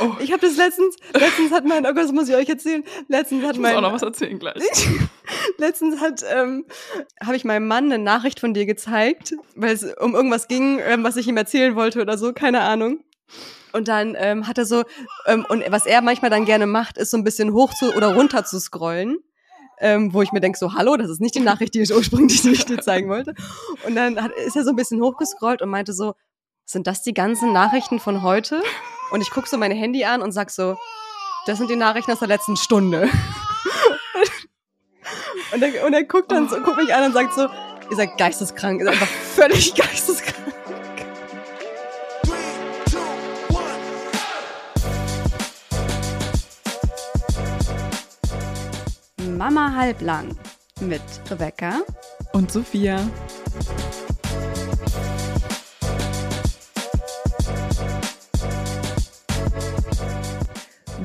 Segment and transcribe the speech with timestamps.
[0.00, 0.12] Oh.
[0.20, 2.84] Ich habe das letztens, letztens hat mein, oh Gott, das muss ich euch erzählen.
[3.08, 3.74] Letztens hat ich mein.
[3.74, 4.62] muss auch noch was erzählen gleich.
[5.58, 6.66] letztens hat, ähm,
[7.24, 11.04] habe ich meinem Mann eine Nachricht von dir gezeigt, weil es um irgendwas ging, ähm,
[11.04, 13.00] was ich ihm erzählen wollte oder so, keine Ahnung.
[13.72, 14.84] Und dann ähm, hat er so,
[15.26, 18.14] ähm, und was er manchmal dann gerne macht, ist so ein bisschen hoch zu oder
[18.14, 19.18] runter zu scrollen.
[19.80, 22.42] Ähm, wo ich mir denke, so, hallo, das ist nicht die Nachricht, die ich ursprünglich
[22.66, 23.34] dir zeigen wollte.
[23.86, 26.14] Und dann hat, ist er so ein bisschen hochgescrollt und meinte so,
[26.64, 28.60] sind das die ganzen Nachrichten von heute?
[29.10, 30.76] Und ich gucke so mein Handy an und sag so,
[31.46, 33.02] das sind die Nachrichten aus der letzten Stunde.
[35.52, 37.48] und, er, und er guckt dann so, guckt mich an und sagt so,
[37.90, 40.36] ihr seid geisteskrank, ihr seid einfach völlig geisteskrank.
[49.38, 50.36] Mama halblang
[50.80, 51.80] mit Rebecca
[52.32, 53.00] und Sophia.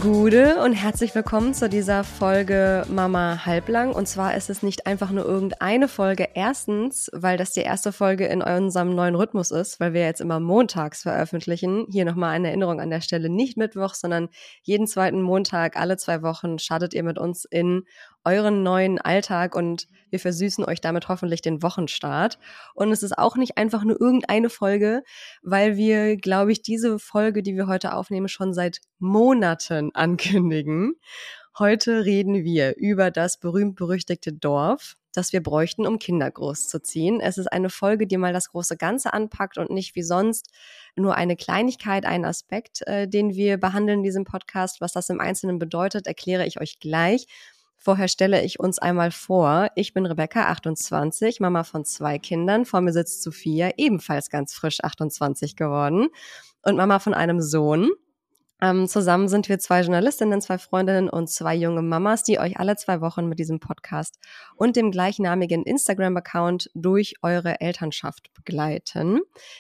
[0.04, 3.94] Gude und herzlich willkommen zu dieser Folge Mama halblang.
[3.94, 6.28] Und zwar ist es nicht einfach nur irgendeine Folge.
[6.34, 10.42] Erstens, weil das die erste Folge in unserem neuen Rhythmus ist, weil wir jetzt immer
[10.42, 11.86] montags veröffentlichen.
[11.90, 13.30] Hier nochmal eine Erinnerung an der Stelle.
[13.30, 14.28] Nicht Mittwoch, sondern
[14.64, 17.86] jeden zweiten Montag, alle zwei Wochen startet ihr mit uns in
[18.26, 22.38] euren neuen Alltag und wir versüßen euch damit hoffentlich den Wochenstart.
[22.74, 25.04] Und es ist auch nicht einfach nur irgendeine Folge,
[25.42, 30.94] weil wir, glaube ich, diese Folge, die wir heute aufnehmen, schon seit Monaten ankündigen.
[31.58, 37.20] Heute reden wir über das berühmt-berüchtigte Dorf, das wir bräuchten, um Kinder großzuziehen.
[37.20, 40.50] Es ist eine Folge, die mal das große Ganze anpackt und nicht wie sonst
[40.96, 44.82] nur eine Kleinigkeit, ein Aspekt, äh, den wir behandeln in diesem Podcast.
[44.82, 47.28] Was das im Einzelnen bedeutet, erkläre ich euch gleich.
[47.86, 49.68] Vorher stelle ich uns einmal vor.
[49.76, 52.64] Ich bin Rebecca, 28, Mama von zwei Kindern.
[52.64, 56.08] Vor mir sitzt Sophia, ebenfalls ganz frisch 28 geworden
[56.62, 57.92] und Mama von einem Sohn.
[58.64, 62.78] Ähm, zusammen sind wir zwei Journalistinnen, zwei Freundinnen und zwei junge Mamas, die euch alle
[62.78, 64.20] zwei Wochen mit diesem Podcast
[64.56, 69.20] und dem gleichnamigen Instagram-Account durch eure Elternschaft begleiten.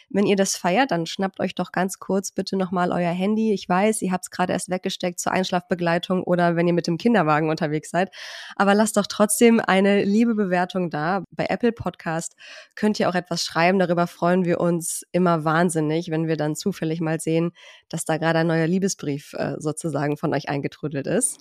[0.10, 3.52] Wenn ihr das feiert, dann schnappt euch doch ganz kurz bitte nochmal euer Handy.
[3.52, 6.98] Ich weiß, ihr habt es gerade erst weggesteckt zur Einschlafbegleitung oder wenn ihr mit dem
[6.98, 8.10] Kinderwagen unterwegs seid.
[8.56, 11.26] Aber lasst doch trotzdem eine liebe Bewertung da.
[11.30, 12.38] Bei Apple Podcast
[12.76, 13.80] könnt ihr auch etwas schreiben.
[13.80, 17.52] Darüber freuen wir uns immer wahnsinnig, wenn wir dann zufällig mal sehen,
[17.90, 21.40] dass da gerade ein neuer Liebes Liebesbrief äh, sozusagen von euch eingetrudelt ist.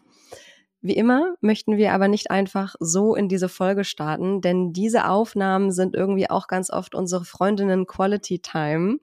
[0.80, 5.70] Wie immer möchten wir aber nicht einfach so in diese Folge starten, denn diese Aufnahmen
[5.70, 8.98] sind irgendwie auch ganz oft unsere Freundinnen Quality Time.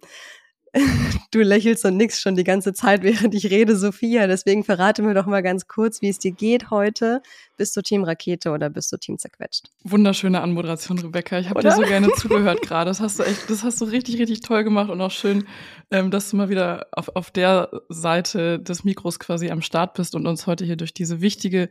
[1.32, 4.26] Du lächelst und nix schon die ganze Zeit, während ich rede, Sophia.
[4.26, 7.22] Deswegen verrate mir doch mal ganz kurz, wie es dir geht heute.
[7.56, 9.70] Bist du Team Rakete oder bist du Team zerquetscht?
[9.84, 11.38] Wunderschöne Anmoderation, Rebecca.
[11.38, 12.90] Ich habe dir so gerne zugehört gerade.
[12.90, 15.46] Das hast du echt, das hast du richtig, richtig toll gemacht und auch schön,
[15.92, 20.16] ähm, dass du mal wieder auf, auf der Seite des Mikros quasi am Start bist
[20.16, 21.70] und uns heute hier durch diese wichtige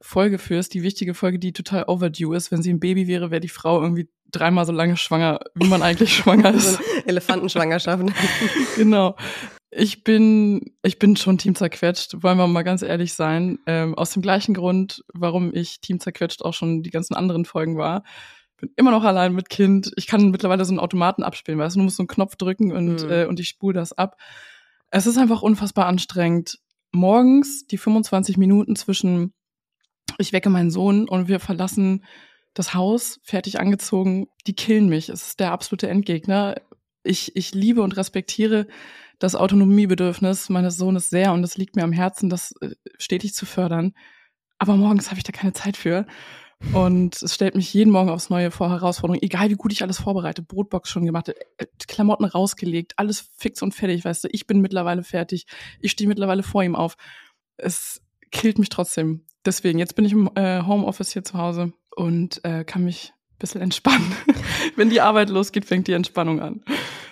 [0.00, 0.74] Folge führst.
[0.74, 2.50] Die wichtige Folge, die total overdue ist.
[2.50, 5.82] Wenn sie ein Baby wäre, wäre die Frau irgendwie dreimal so lange schwanger, wie man
[5.82, 6.80] eigentlich schwanger ist.
[7.06, 8.12] Elefantenschwangerschaften.
[8.76, 9.16] genau.
[9.70, 13.58] Ich bin, ich bin schon Team zerquetscht, wollen wir mal ganz ehrlich sein.
[13.66, 17.76] Ähm, aus dem gleichen Grund, warum ich Team zerquetscht auch schon die ganzen anderen Folgen
[17.76, 18.02] war.
[18.56, 19.92] Bin immer noch allein mit Kind.
[19.96, 22.72] Ich kann mittlerweile so einen Automaten abspielen, weißt du, du musst so einen Knopf drücken
[22.72, 23.10] und, mhm.
[23.10, 24.16] äh, und ich spule das ab.
[24.90, 26.58] Es ist einfach unfassbar anstrengend.
[26.90, 29.34] Morgens die 25 Minuten zwischen
[30.18, 32.04] ich wecke meinen Sohn und wir verlassen
[32.54, 35.08] das Haus, fertig angezogen, die killen mich.
[35.08, 36.56] Es ist der absolute Endgegner.
[37.04, 38.66] Ich, ich liebe und respektiere
[39.18, 43.46] das Autonomiebedürfnis meines Sohnes sehr und es liegt mir am Herzen, das äh, stetig zu
[43.46, 43.94] fördern.
[44.58, 46.06] Aber morgens habe ich da keine Zeit für.
[46.72, 50.00] Und es stellt mich jeden Morgen aufs Neue vor Herausforderungen, egal wie gut ich alles
[50.00, 54.60] vorbereite, Brotbox schon gemacht, äh, Klamotten rausgelegt, alles fix und fertig, weißt du, ich bin
[54.60, 55.46] mittlerweile fertig,
[55.80, 56.96] ich stehe mittlerweile vor ihm auf.
[57.56, 58.02] Es
[58.32, 59.24] killt mich trotzdem.
[59.44, 63.38] Deswegen, jetzt bin ich im äh, Homeoffice hier zu Hause und äh, kann mich ein
[63.38, 64.12] bisschen entspannen.
[64.76, 66.62] Wenn die Arbeit losgeht, fängt die Entspannung an.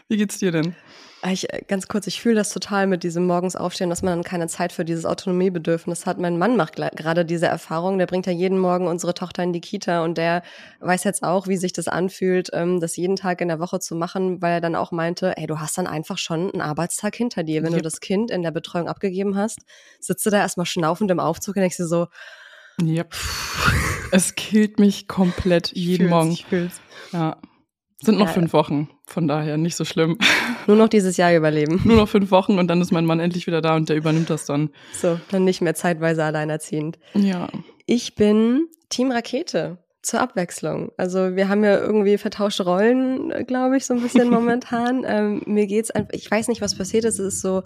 [0.08, 0.74] Wie geht's dir denn?
[1.22, 4.14] Ah, ich, äh, ganz kurz, ich fühle das total mit diesem morgens aufstehen, dass man
[4.14, 6.18] dann keine Zeit für dieses Autonomiebedürfnis hat.
[6.18, 7.98] Mein Mann macht gerade diese Erfahrung.
[7.98, 10.42] Der bringt ja jeden Morgen unsere Tochter in die Kita und der
[10.80, 13.96] weiß jetzt auch, wie sich das anfühlt, ähm, das jeden Tag in der Woche zu
[13.96, 17.42] machen, weil er dann auch meinte, ey, du hast dann einfach schon einen Arbeitstag hinter
[17.42, 17.62] dir.
[17.62, 17.78] Wenn yep.
[17.78, 19.60] du das Kind in der Betreuung abgegeben hast,
[20.00, 22.08] sitzt du da erstmal schnaufend im Aufzug und denkst dir so,
[22.82, 23.14] Yep.
[24.12, 26.32] es killt mich komplett jeden Morgen.
[26.32, 26.46] Ich.
[27.12, 27.38] Ja.
[28.02, 28.32] Sind noch ja.
[28.32, 30.18] fünf Wochen, von daher nicht so schlimm.
[30.66, 31.80] Nur noch dieses Jahr überleben.
[31.84, 34.30] Nur noch fünf Wochen und dann ist mein Mann endlich wieder da und der übernimmt
[34.30, 34.70] das dann.
[34.92, 36.98] So, dann nicht mehr zeitweise alleinerziehend.
[37.14, 37.48] Ja.
[37.86, 40.92] Ich bin Team Rakete zur Abwechslung.
[40.96, 45.04] Also wir haben ja irgendwie vertauschte Rollen, glaube ich, so ein bisschen momentan.
[45.06, 47.18] ähm, mir geht's einfach, ich weiß nicht, was passiert ist.
[47.18, 47.62] Es ist so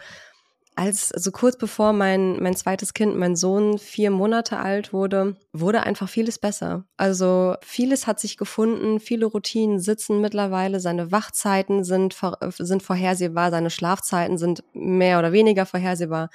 [0.76, 5.82] als, also kurz bevor mein, mein zweites Kind, mein Sohn, vier Monate alt wurde, wurde
[5.82, 6.84] einfach vieles besser.
[6.96, 12.16] Also vieles hat sich gefunden, viele Routinen sitzen mittlerweile, seine Wachzeiten sind,
[12.58, 16.30] sind vorhersehbar, seine Schlafzeiten sind mehr oder weniger vorhersehbar.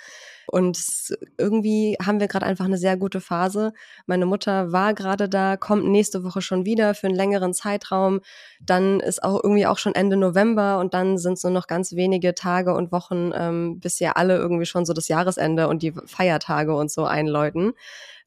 [0.47, 3.73] Und irgendwie haben wir gerade einfach eine sehr gute Phase.
[4.05, 8.21] Meine Mutter war gerade da, kommt nächste Woche schon wieder für einen längeren Zeitraum.
[8.61, 11.93] Dann ist auch irgendwie auch schon Ende November und dann sind es nur noch ganz
[11.93, 15.93] wenige Tage und Wochen, ähm, bis ja alle irgendwie schon so das Jahresende und die
[16.05, 17.73] Feiertage und so einläuten.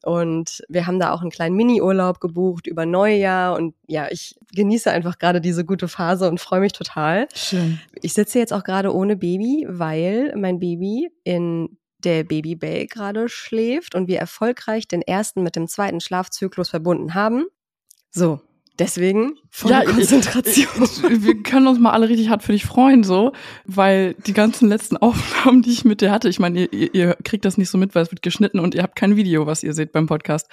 [0.03, 3.55] Und wir haben da auch einen kleinen Mini-Urlaub gebucht über Neujahr.
[3.55, 7.27] Und ja, ich genieße einfach gerade diese gute Phase und freue mich total.
[7.35, 7.79] Schön.
[8.01, 13.95] Ich sitze jetzt auch gerade ohne Baby, weil mein Baby in der Babybell gerade schläft
[13.95, 17.45] und wir erfolgreich den ersten mit dem zweiten Schlafzyklus verbunden haben.
[18.11, 18.41] So,
[18.79, 20.83] deswegen volle ja, Konzentration.
[20.83, 23.33] Ich, ich, wir können uns mal alle richtig hart für dich freuen, so,
[23.65, 27.45] weil die ganzen letzten Aufnahmen, die ich mit dir hatte, ich meine, ihr, ihr kriegt
[27.45, 29.73] das nicht so mit, weil es wird geschnitten und ihr habt kein Video, was ihr
[29.73, 30.47] seht beim Podcast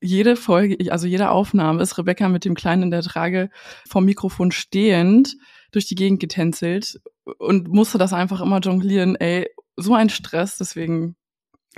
[0.00, 3.50] jede Folge, also jede Aufnahme ist Rebecca mit dem Kleinen in der Trage
[3.88, 5.36] vom Mikrofon stehend
[5.72, 7.00] durch die Gegend getänzelt
[7.38, 9.16] und musste das einfach immer jonglieren.
[9.16, 11.16] Ey, so ein Stress, deswegen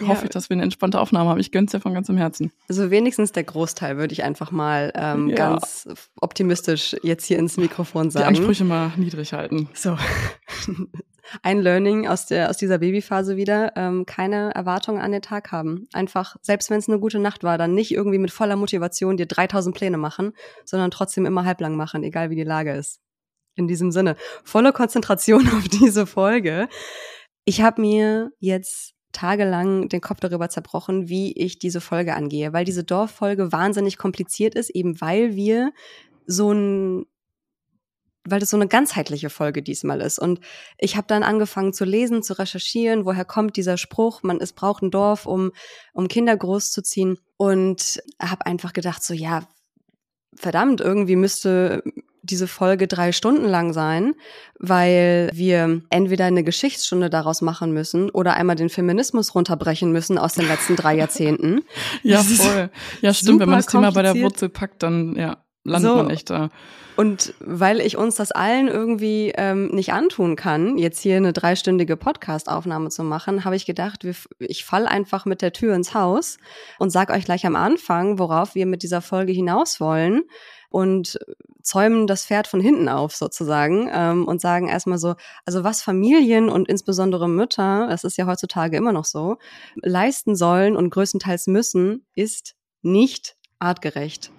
[0.01, 0.09] ja.
[0.09, 1.41] hoffe ich, dass wir eine entspannte Aufnahme haben.
[1.41, 2.53] Ich gönn's dir von ganzem Herzen.
[2.69, 5.37] Also wenigstens der Großteil würde ich einfach mal ähm, ja.
[5.37, 5.89] ganz
[6.21, 8.35] optimistisch jetzt hier ins Mikrofon sagen.
[8.35, 9.69] Die Ansprüche mal niedrig halten.
[9.75, 9.97] So.
[11.43, 15.87] Ein Learning aus der aus dieser Babyphase wieder: ähm, keine Erwartungen an den Tag haben.
[15.93, 19.27] Einfach, selbst wenn es eine gute Nacht war, dann nicht irgendwie mit voller Motivation dir
[19.27, 20.33] 3000 Pläne machen,
[20.65, 23.01] sondern trotzdem immer halblang machen, egal wie die Lage ist.
[23.55, 26.69] In diesem Sinne, volle Konzentration auf diese Folge.
[27.51, 32.65] Ich habe mir jetzt tagelang den Kopf darüber zerbrochen, wie ich diese Folge angehe, weil
[32.65, 35.73] diese Dorffolge wahnsinnig kompliziert ist, eben weil wir
[36.27, 37.07] so ein
[38.25, 40.21] weil das so eine ganzheitliche Folge diesmal ist.
[40.21, 40.39] Und
[40.79, 44.85] ich habe dann angefangen zu lesen, zu recherchieren, woher kommt dieser Spruch, man es braucht
[44.85, 45.51] ein Dorf, um,
[45.93, 47.19] um Kinder großzuziehen.
[47.37, 49.49] Und habe einfach gedacht, so ja,
[50.37, 51.83] verdammt, irgendwie müsste
[52.23, 54.15] diese Folge drei Stunden lang sein,
[54.59, 60.35] weil wir entweder eine Geschichtsstunde daraus machen müssen oder einmal den Feminismus runterbrechen müssen aus
[60.35, 61.63] den letzten drei Jahrzehnten.
[62.03, 62.71] ja, voll.
[63.01, 63.41] Ja, stimmt.
[63.41, 65.97] Wenn man das Thema bei der Wurzel packt, dann ja, landet so.
[65.97, 66.51] man echt da.
[66.97, 71.97] Und weil ich uns das allen irgendwie ähm, nicht antun kann, jetzt hier eine dreistündige
[71.97, 76.37] Podcast-Aufnahme zu machen, habe ich gedacht, wir, ich fall einfach mit der Tür ins Haus
[76.79, 80.25] und sag euch gleich am Anfang, worauf wir mit dieser Folge hinaus wollen
[80.69, 81.19] und
[81.63, 85.15] zäumen das Pferd von hinten auf sozusagen ähm, und sagen erstmal so,
[85.45, 89.39] also was Familien und insbesondere Mütter, das ist ja heutzutage immer noch so,
[89.77, 94.31] leisten sollen und größtenteils müssen, ist nicht artgerecht.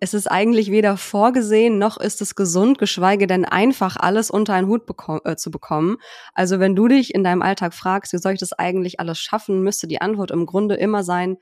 [0.00, 4.68] Es ist eigentlich weder vorgesehen noch ist es gesund, geschweige denn einfach alles unter einen
[4.68, 4.82] Hut
[5.24, 5.96] äh, zu bekommen.
[6.34, 9.62] Also wenn du dich in deinem Alltag fragst, wie soll ich das eigentlich alles schaffen,
[9.62, 11.38] müsste die Antwort im Grunde immer sein,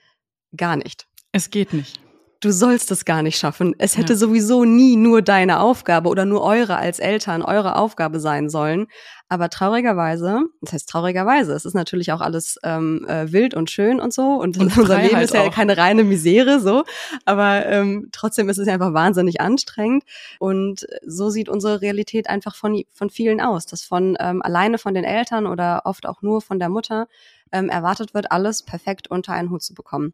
[0.56, 1.08] gar nicht.
[1.32, 2.01] Es geht nicht
[2.42, 3.74] du sollst es gar nicht schaffen.
[3.78, 4.18] Es hätte ja.
[4.18, 8.88] sowieso nie nur deine Aufgabe oder nur eure als Eltern eure Aufgabe sein sollen.
[9.28, 13.98] Aber traurigerweise, das heißt traurigerweise, es ist natürlich auch alles ähm, äh, wild und schön
[13.98, 15.54] und so und, und unser Leben ist ja auch.
[15.54, 16.84] keine reine Misere so,
[17.24, 20.04] aber ähm, trotzdem ist es ja einfach wahnsinnig anstrengend
[20.38, 24.92] und so sieht unsere Realität einfach von von vielen aus, dass von ähm, alleine von
[24.92, 27.06] den Eltern oder oft auch nur von der Mutter
[27.52, 30.12] ähm, erwartet wird, alles perfekt unter einen Hut zu bekommen.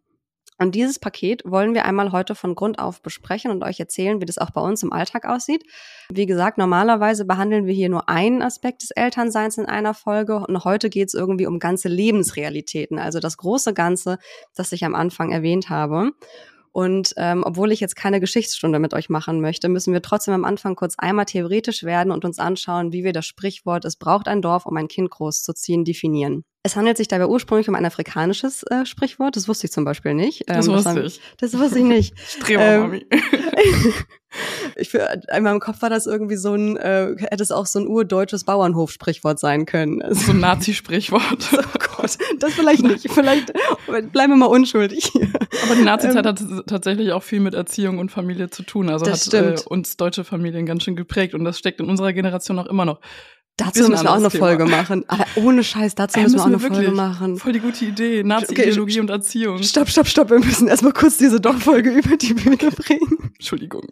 [0.58, 4.26] Und dieses Paket wollen wir einmal heute von Grund auf besprechen und euch erzählen, wie
[4.26, 5.64] das auch bei uns im Alltag aussieht.
[6.10, 10.64] Wie gesagt, normalerweise behandeln wir hier nur einen Aspekt des Elternseins in einer Folge und
[10.64, 14.18] heute geht es irgendwie um ganze Lebensrealitäten, also das große Ganze,
[14.56, 16.12] das ich am Anfang erwähnt habe.
[16.72, 20.44] Und ähm, obwohl ich jetzt keine Geschichtsstunde mit euch machen möchte, müssen wir trotzdem am
[20.44, 24.42] Anfang kurz einmal theoretisch werden und uns anschauen, wie wir das Sprichwort Es braucht ein
[24.42, 26.44] Dorf, um ein Kind großzuziehen, definieren.
[26.62, 29.37] Es handelt sich dabei ursprünglich um ein afrikanisches äh, Sprichwort.
[29.37, 30.44] Das wusste ich zum Beispiel nicht.
[30.48, 31.20] Ähm, das wusste ich.
[31.38, 32.18] Das wusste ich nicht.
[32.28, 33.06] Strebermami.
[33.10, 33.20] Ähm,
[34.76, 37.78] ich für, einmal im Kopf war das irgendwie so ein, äh, hätte es auch so
[37.78, 40.02] ein urdeutsches Bauernhof-Sprichwort sein können.
[40.02, 41.23] Also, so ein Nazi-Sprichwort.
[41.52, 43.11] oh Gott, das vielleicht nicht.
[43.11, 43.52] Vielleicht
[44.12, 45.28] bleiben wir mal unschuldig hier.
[45.64, 48.88] Aber die Nazizeit ähm, hat tatsächlich auch viel mit Erziehung und Familie zu tun.
[48.88, 52.58] Also hat äh, uns deutsche Familien ganz schön geprägt und das steckt in unserer Generation
[52.58, 53.00] auch immer noch.
[53.58, 54.46] Dazu müssen wir auch eine Thema.
[54.46, 55.04] Folge machen.
[55.08, 57.36] Aber ohne Scheiß, dazu müssen, müssen wir auch eine Folge machen.
[57.38, 58.22] Voll die gute Idee.
[58.22, 59.62] Nazi-Ideologie okay, und Erziehung.
[59.64, 60.30] Stopp, stopp, stopp.
[60.30, 63.32] Wir müssen erstmal kurz diese Doch-Folge über die Bühne bringen.
[63.34, 63.82] Entschuldigung.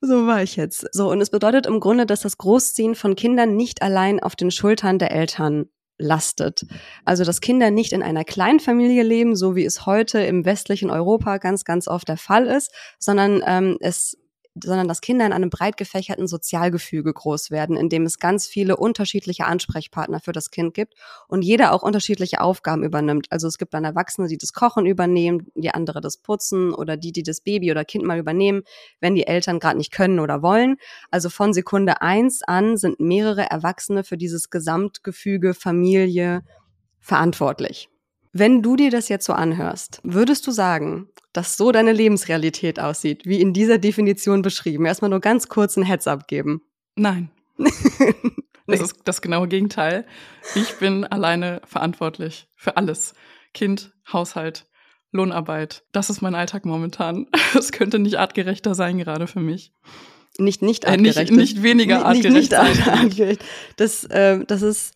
[0.00, 0.86] So war ich jetzt.
[0.92, 4.52] So, und es bedeutet im Grunde, dass das Großziehen von Kindern nicht allein auf den
[4.52, 5.66] Schultern der Eltern
[5.98, 6.64] lastet.
[7.04, 11.38] Also, dass Kinder nicht in einer Kleinfamilie leben, so wie es heute im westlichen Europa
[11.38, 14.16] ganz, ganz oft der Fall ist, sondern ähm, es
[14.62, 18.76] sondern dass Kinder in einem breit gefächerten Sozialgefüge groß werden, in dem es ganz viele
[18.76, 20.94] unterschiedliche Ansprechpartner für das Kind gibt
[21.28, 23.26] und jeder auch unterschiedliche Aufgaben übernimmt.
[23.30, 27.12] Also es gibt dann Erwachsene, die das Kochen übernehmen, die andere das Putzen oder die,
[27.12, 28.62] die das Baby oder Kind mal übernehmen,
[29.00, 30.76] wenn die Eltern gerade nicht können oder wollen.
[31.10, 36.42] Also von Sekunde eins an sind mehrere Erwachsene für dieses Gesamtgefüge Familie
[37.00, 37.88] verantwortlich.
[38.36, 43.24] Wenn du dir das jetzt so anhörst, würdest du sagen, dass so deine Lebensrealität aussieht,
[43.26, 44.86] wie in dieser Definition beschrieben?
[44.86, 46.60] Erstmal nur ganz kurz ein Heads-up geben.
[46.96, 47.30] Nein.
[48.66, 50.06] Das ist das genaue Gegenteil.
[50.54, 53.12] Ich bin alleine verantwortlich für alles.
[53.52, 54.64] Kind, Haushalt,
[55.12, 55.84] Lohnarbeit.
[55.92, 57.26] Das ist mein Alltag momentan.
[57.54, 59.74] Es könnte nicht artgerechter sein gerade für mich.
[60.38, 61.18] Nicht nicht artgerecht.
[61.18, 62.34] Äh, nicht, nicht weniger artgerecht.
[62.34, 63.44] Nicht, nicht artgerecht.
[63.76, 64.94] Das, äh, das ist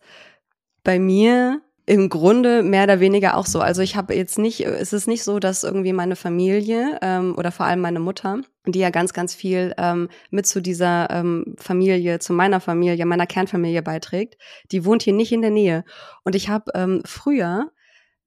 [0.83, 3.61] bei mir im Grunde mehr oder weniger auch so.
[3.61, 7.51] Also ich habe jetzt nicht, es ist nicht so, dass irgendwie meine Familie ähm, oder
[7.51, 12.19] vor allem meine Mutter, die ja ganz, ganz viel ähm, mit zu dieser ähm, Familie,
[12.19, 14.37] zu meiner Familie, meiner Kernfamilie beiträgt,
[14.71, 15.83] die wohnt hier nicht in der Nähe.
[16.23, 17.71] Und ich habe ähm, früher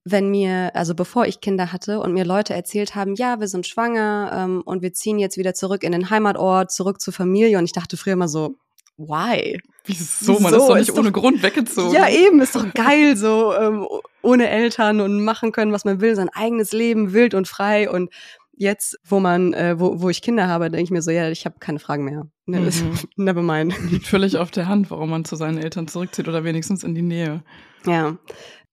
[0.05, 3.69] wenn mir, also bevor ich Kinder hatte und mir Leute erzählt haben, ja, wir sind
[3.69, 7.57] schwanger ähm, und wir ziehen jetzt wieder zurück in den Heimatort, zurück zur Familie.
[7.59, 8.57] Und ich dachte früher immer so,
[8.97, 9.61] why?
[9.85, 10.39] Wieso?
[10.39, 11.93] Man ist doch nicht ist ohne doch, Grund weggezogen.
[11.93, 13.87] Ja, eben, ist doch geil, so ähm,
[14.23, 17.91] ohne Eltern und machen können, was man will, sein eigenes Leben, wild und frei.
[17.91, 18.11] Und
[18.53, 21.45] jetzt, wo man, äh, wo, wo ich Kinder habe, denke ich mir so, ja, ich
[21.45, 22.29] habe keine Fragen mehr.
[22.47, 22.99] Ne, mhm.
[23.17, 23.75] Never mind.
[23.91, 27.03] Liegt völlig auf der Hand, warum man zu seinen Eltern zurückzieht oder wenigstens in die
[27.03, 27.43] Nähe.
[27.87, 28.17] Ja.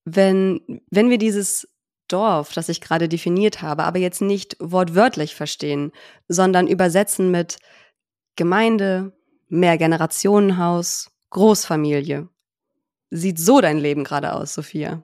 [0.05, 1.67] Wenn, wenn wir dieses
[2.07, 5.91] Dorf, das ich gerade definiert habe, aber jetzt nicht wortwörtlich verstehen,
[6.27, 7.57] sondern übersetzen mit
[8.35, 9.13] Gemeinde,
[9.49, 12.29] Mehrgenerationenhaus, Großfamilie.
[13.11, 15.03] Sieht so dein Leben gerade aus, Sophia?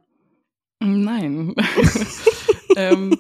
[0.80, 1.56] Nein.
[2.78, 3.18] ähm,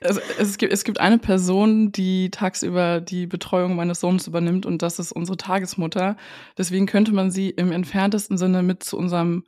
[0.00, 4.82] es, es, gibt, es gibt eine Person, die tagsüber die Betreuung meines Sohnes übernimmt und
[4.82, 6.16] das ist unsere Tagesmutter.
[6.56, 9.44] Deswegen könnte man sie im entferntesten Sinne mit zu unserem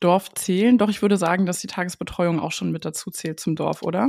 [0.00, 0.78] Dorf zählen.
[0.78, 4.08] Doch ich würde sagen, dass die Tagesbetreuung auch schon mit dazu zählt zum Dorf, oder?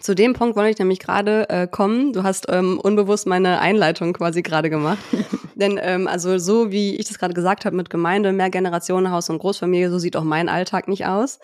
[0.00, 2.12] Zu dem Punkt wollte ich nämlich gerade äh, kommen.
[2.12, 4.98] Du hast ähm, unbewusst meine Einleitung quasi gerade gemacht.
[5.54, 9.90] Denn ähm, also so wie ich das gerade gesagt habe mit Gemeinde, Mehrgenerationenhaus und Großfamilie,
[9.90, 11.38] so sieht auch mein Alltag nicht aus.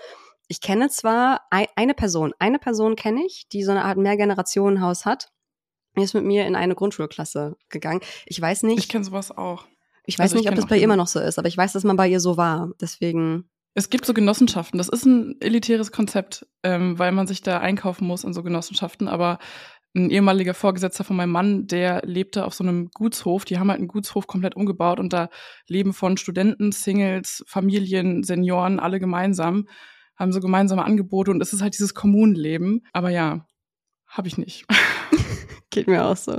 [0.47, 5.05] Ich kenne zwar ein, eine Person, eine Person kenne ich, die so eine Art Mehrgenerationenhaus
[5.05, 5.29] hat.
[5.97, 8.01] Die ist mit mir in eine Grundschulklasse gegangen.
[8.27, 8.79] Ich weiß nicht.
[8.79, 9.65] Ich kenne sowas auch.
[10.07, 11.73] Ich weiß also nicht, ob das bei ihr immer noch so ist, aber ich weiß,
[11.73, 12.71] dass man bei ihr so war.
[12.81, 14.79] Deswegen es gibt so Genossenschaften.
[14.79, 19.09] Das ist ein elitäres Konzept, ähm, weil man sich da einkaufen muss in so Genossenschaften.
[19.09, 19.39] Aber
[19.97, 23.45] ein ehemaliger Vorgesetzter von meinem Mann, der lebte auf so einem Gutshof.
[23.45, 25.29] Die haben halt einen Gutshof komplett umgebaut und da
[25.69, 29.69] leben von Studenten, Singles, Familien, Senioren, alle gemeinsam,
[30.17, 32.83] haben so gemeinsame Angebote und es ist halt dieses Kommunenleben.
[32.93, 33.47] Aber ja,
[34.07, 34.67] habe ich nicht.
[35.71, 36.39] Geht mir auch so.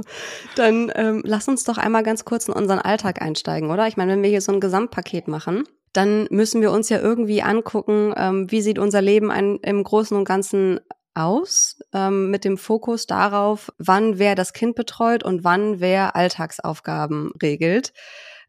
[0.55, 3.87] Dann ähm, lass uns doch einmal ganz kurz in unseren Alltag einsteigen, oder?
[3.87, 7.41] Ich meine, wenn wir hier so ein Gesamtpaket machen, dann müssen wir uns ja irgendwie
[7.41, 10.79] angucken, ähm, wie sieht unser Leben ein, im Großen und Ganzen
[11.13, 17.31] aus, ähm, mit dem Fokus darauf, wann wer das Kind betreut und wann wer Alltagsaufgaben
[17.41, 17.93] regelt.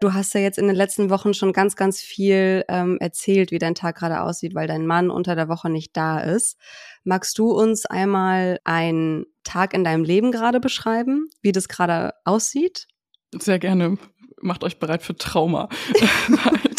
[0.01, 3.59] Du hast ja jetzt in den letzten Wochen schon ganz, ganz viel ähm, erzählt, wie
[3.59, 6.59] dein Tag gerade aussieht, weil dein Mann unter der Woche nicht da ist.
[7.05, 12.89] Magst du uns einmal einen Tag in deinem Leben gerade beschreiben, wie das gerade aussieht?
[13.33, 13.97] Sehr gerne.
[14.43, 15.71] Macht euch bereit für Trauma.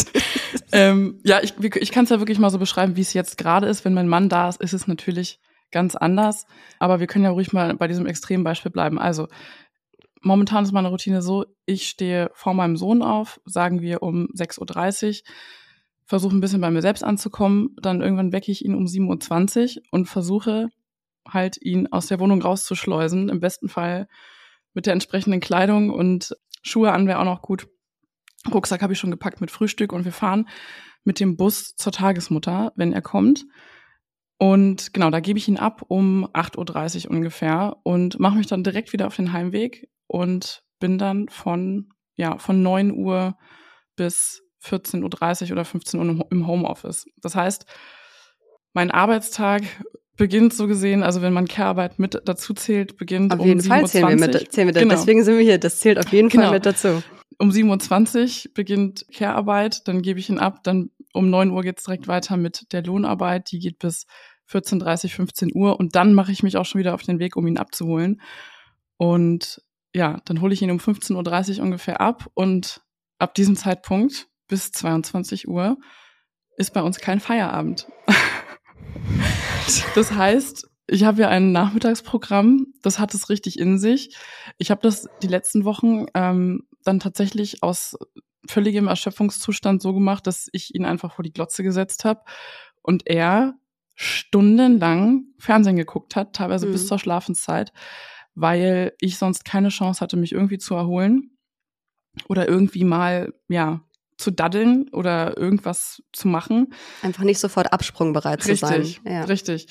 [0.72, 3.66] ähm, ja, ich, ich kann es ja wirklich mal so beschreiben, wie es jetzt gerade
[3.66, 3.84] ist.
[3.84, 6.46] Wenn mein Mann da ist, ist es natürlich ganz anders.
[6.78, 8.98] Aber wir können ja ruhig mal bei diesem Extrembeispiel bleiben.
[8.98, 9.28] Also,
[10.22, 15.08] momentan ist meine Routine so, ich stehe vor meinem Sohn auf, sagen wir um 6.30
[15.08, 15.14] Uhr,
[16.04, 19.82] versuche ein bisschen bei mir selbst anzukommen, dann irgendwann wecke ich ihn um 7.20 Uhr
[19.90, 20.68] und versuche
[21.28, 23.28] halt ihn aus der Wohnung rauszuschleusen.
[23.28, 24.08] Im besten Fall
[24.72, 27.68] mit der entsprechenden Kleidung und Schuhe an wäre auch noch gut.
[28.52, 30.48] Rucksack habe ich schon gepackt mit Frühstück und wir fahren
[31.04, 33.46] mit dem Bus zur Tagesmutter, wenn er kommt.
[34.38, 38.62] Und genau, da gebe ich ihn ab um 8.30 Uhr ungefähr und mache mich dann
[38.62, 43.36] direkt wieder auf den Heimweg und bin dann von, ja, von 9 Uhr
[43.96, 47.06] bis 14.30 Uhr oder 15 Uhr im Homeoffice.
[47.16, 47.66] Das heißt,
[48.72, 49.62] mein Arbeitstag
[50.18, 53.86] beginnt so gesehen, also wenn man Care-Arbeit mit dazu zählt, beginnt auf um jeden Fall
[53.86, 54.94] zählen wir mit, zählen wir genau.
[54.94, 56.44] deswegen sind wir hier, das zählt auf jeden genau.
[56.44, 57.02] Fall mit dazu
[57.38, 61.84] um 7.20 Uhr beginnt Care-Arbeit, dann gebe ich ihn ab, dann um 9 Uhr geht's
[61.84, 64.06] direkt weiter mit der Lohnarbeit, die geht bis
[64.50, 67.46] 14.30, 15 Uhr und dann mache ich mich auch schon wieder auf den Weg, um
[67.46, 68.20] ihn abzuholen.
[68.96, 69.62] Und
[69.94, 72.82] ja, dann hole ich ihn um 15.30 Uhr ungefähr ab und
[73.18, 75.78] ab diesem Zeitpunkt bis 22 Uhr
[76.56, 77.86] ist bei uns kein Feierabend.
[79.94, 84.16] das heißt, ich habe ja ein Nachmittagsprogramm, das hat es richtig in sich.
[84.56, 87.96] Ich habe das die letzten Wochen ähm, dann tatsächlich aus
[88.46, 92.22] völligem Erschöpfungszustand so gemacht, dass ich ihn einfach vor die Glotze gesetzt habe
[92.82, 93.54] und er
[93.94, 96.72] stundenlang Fernsehen geguckt hat, teilweise mhm.
[96.72, 97.72] bis zur Schlafenszeit,
[98.34, 101.36] weil ich sonst keine Chance hatte, mich irgendwie zu erholen
[102.28, 103.82] oder irgendwie mal, ja,
[104.18, 106.74] zu daddeln oder irgendwas zu machen.
[107.02, 108.80] Einfach nicht sofort absprungbereit zu sein.
[108.80, 109.24] Richtig, ja.
[109.24, 109.66] richtig.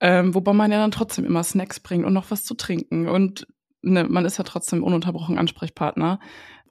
[0.00, 3.08] Ähm, wobei man ja dann trotzdem immer Snacks bringt und noch was zu trinken.
[3.08, 3.46] Und
[3.82, 6.18] ne, man ist ja trotzdem ununterbrochen Ansprechpartner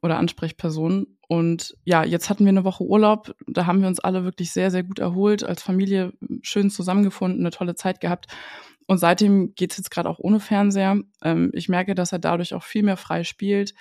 [0.01, 1.07] oder Ansprechperson.
[1.29, 3.33] Und ja, jetzt hatten wir eine Woche Urlaub.
[3.47, 6.11] Da haben wir uns alle wirklich sehr, sehr gut erholt, als Familie
[6.41, 8.27] schön zusammengefunden, eine tolle Zeit gehabt.
[8.85, 10.97] Und seitdem geht es jetzt gerade auch ohne Fernseher.
[11.23, 13.73] Ähm, ich merke, dass er dadurch auch viel mehr frei spielt.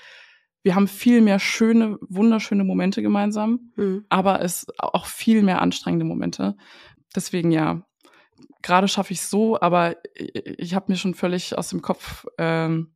[0.63, 4.05] Wir haben viel mehr schöne, wunderschöne Momente gemeinsam, mhm.
[4.09, 6.57] aber es auch viel mehr anstrengende Momente.
[7.15, 7.83] Deswegen ja,
[8.63, 12.95] gerade schaffe ich es so, aber ich habe mir schon völlig aus dem Kopf ähm,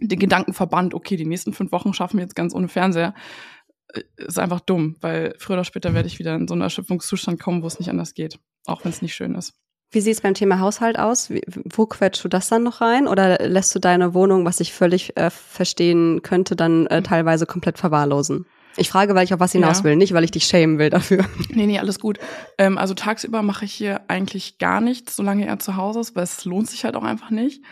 [0.00, 3.14] den Gedanken verbannt, okay, die nächsten fünf Wochen schaffen wir jetzt ganz ohne Fernseher.
[3.88, 7.40] Äh, ist einfach dumm, weil früher oder später werde ich wieder in so einen Erschöpfungszustand
[7.40, 9.54] kommen, wo es nicht anders geht, auch wenn es nicht schön ist.
[9.90, 11.30] Wie sieht es beim Thema Haushalt aus?
[11.30, 13.08] Wie, wo quetschst du das dann noch rein?
[13.08, 17.78] Oder lässt du deine Wohnung, was ich völlig äh, verstehen könnte, dann äh, teilweise komplett
[17.78, 18.44] verwahrlosen?
[18.76, 19.84] Ich frage, weil ich auf was hinaus ja.
[19.84, 21.24] will, nicht weil ich dich schämen will dafür.
[21.54, 22.18] Nee, nee, alles gut.
[22.58, 26.24] Ähm, also tagsüber mache ich hier eigentlich gar nichts, solange er zu Hause ist, weil
[26.24, 27.62] es lohnt sich halt auch einfach nicht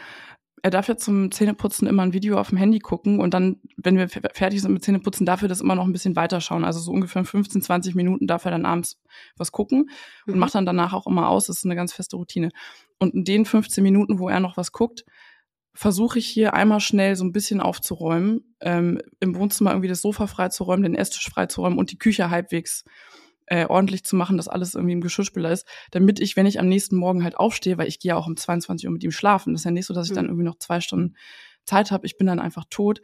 [0.67, 3.99] er darf ja zum Zähneputzen immer ein Video auf dem Handy gucken und dann, wenn
[3.99, 6.65] wir fertig sind mit Zähneputzen, darf er das immer noch ein bisschen weiterschauen.
[6.65, 9.01] Also so ungefähr 15, 20 Minuten darf er dann abends
[9.37, 9.91] was gucken
[10.27, 10.41] und mhm.
[10.41, 11.47] macht dann danach auch immer aus.
[11.47, 12.49] Das ist eine ganz feste Routine.
[12.99, 15.05] Und in den 15 Minuten, wo er noch was guckt,
[15.73, 20.27] versuche ich hier einmal schnell so ein bisschen aufzuräumen, ähm, im Wohnzimmer irgendwie das Sofa
[20.27, 22.91] freizuräumen, den Esstisch freizuräumen und die Küche halbwegs äh,
[23.49, 26.97] ordentlich zu machen, dass alles irgendwie im Geschirrspüler ist, damit ich, wenn ich am nächsten
[26.97, 29.61] Morgen halt aufstehe, weil ich gehe ja auch um 22 Uhr mit ihm schlafen, das
[29.61, 30.31] ist ja nicht so, dass ich dann mhm.
[30.31, 31.15] irgendwie noch zwei Stunden
[31.65, 33.03] Zeit habe, ich bin dann einfach tot,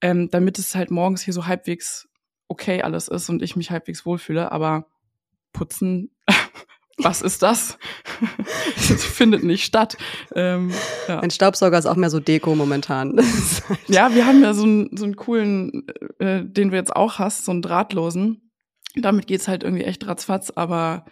[0.00, 2.08] ähm, damit es halt morgens hier so halbwegs
[2.48, 4.86] okay alles ist und ich mich halbwegs wohlfühle, aber
[5.52, 6.10] putzen,
[6.98, 7.78] was ist das?
[8.76, 9.96] das findet nicht statt.
[10.34, 10.72] Ähm,
[11.08, 11.20] ja.
[11.20, 13.16] Ein Staubsauger ist auch mehr so Deko momentan.
[13.68, 15.86] Halt ja, wir haben ja so einen, so einen coolen,
[16.18, 18.43] äh, den du jetzt auch hast, so einen drahtlosen.
[18.96, 21.04] Damit geht's halt irgendwie echt ratzfatz, aber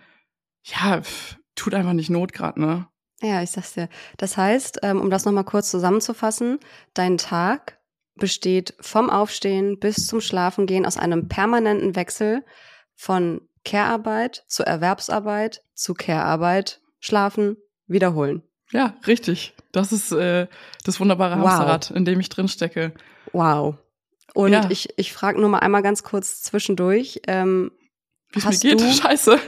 [0.65, 2.87] ja, pff, tut einfach nicht Not gerade, ne?
[3.21, 3.89] Ja, ich sag's dir.
[4.17, 6.59] Das heißt, ähm, um das nochmal kurz zusammenzufassen,
[6.95, 7.79] dein Tag
[8.17, 12.45] besteht vom Aufstehen bis zum Schlafengehen aus einem permanenten Wechsel
[12.95, 18.43] von Care-Arbeit zu Erwerbsarbeit zu Care-Arbeit, schlafen, wiederholen.
[18.73, 19.55] Ja, richtig.
[19.71, 20.47] Das ist äh,
[20.85, 21.49] das wunderbare wow.
[21.49, 22.93] Hamsterrad, in dem ich drin stecke.
[23.33, 23.77] Wow.
[24.35, 24.67] Und ja.
[24.71, 27.21] ich, ich frage nur mal einmal ganz kurz zwischendurch.
[27.27, 27.73] Ähm,
[28.31, 28.81] Wie es mir geht?
[28.81, 29.39] Du Scheiße.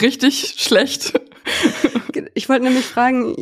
[0.00, 1.18] Richtig schlecht.
[2.34, 3.34] Ich wollte nämlich fragen,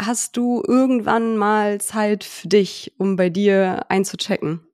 [0.00, 4.66] hast du irgendwann mal Zeit für dich, um bei dir einzuchecken?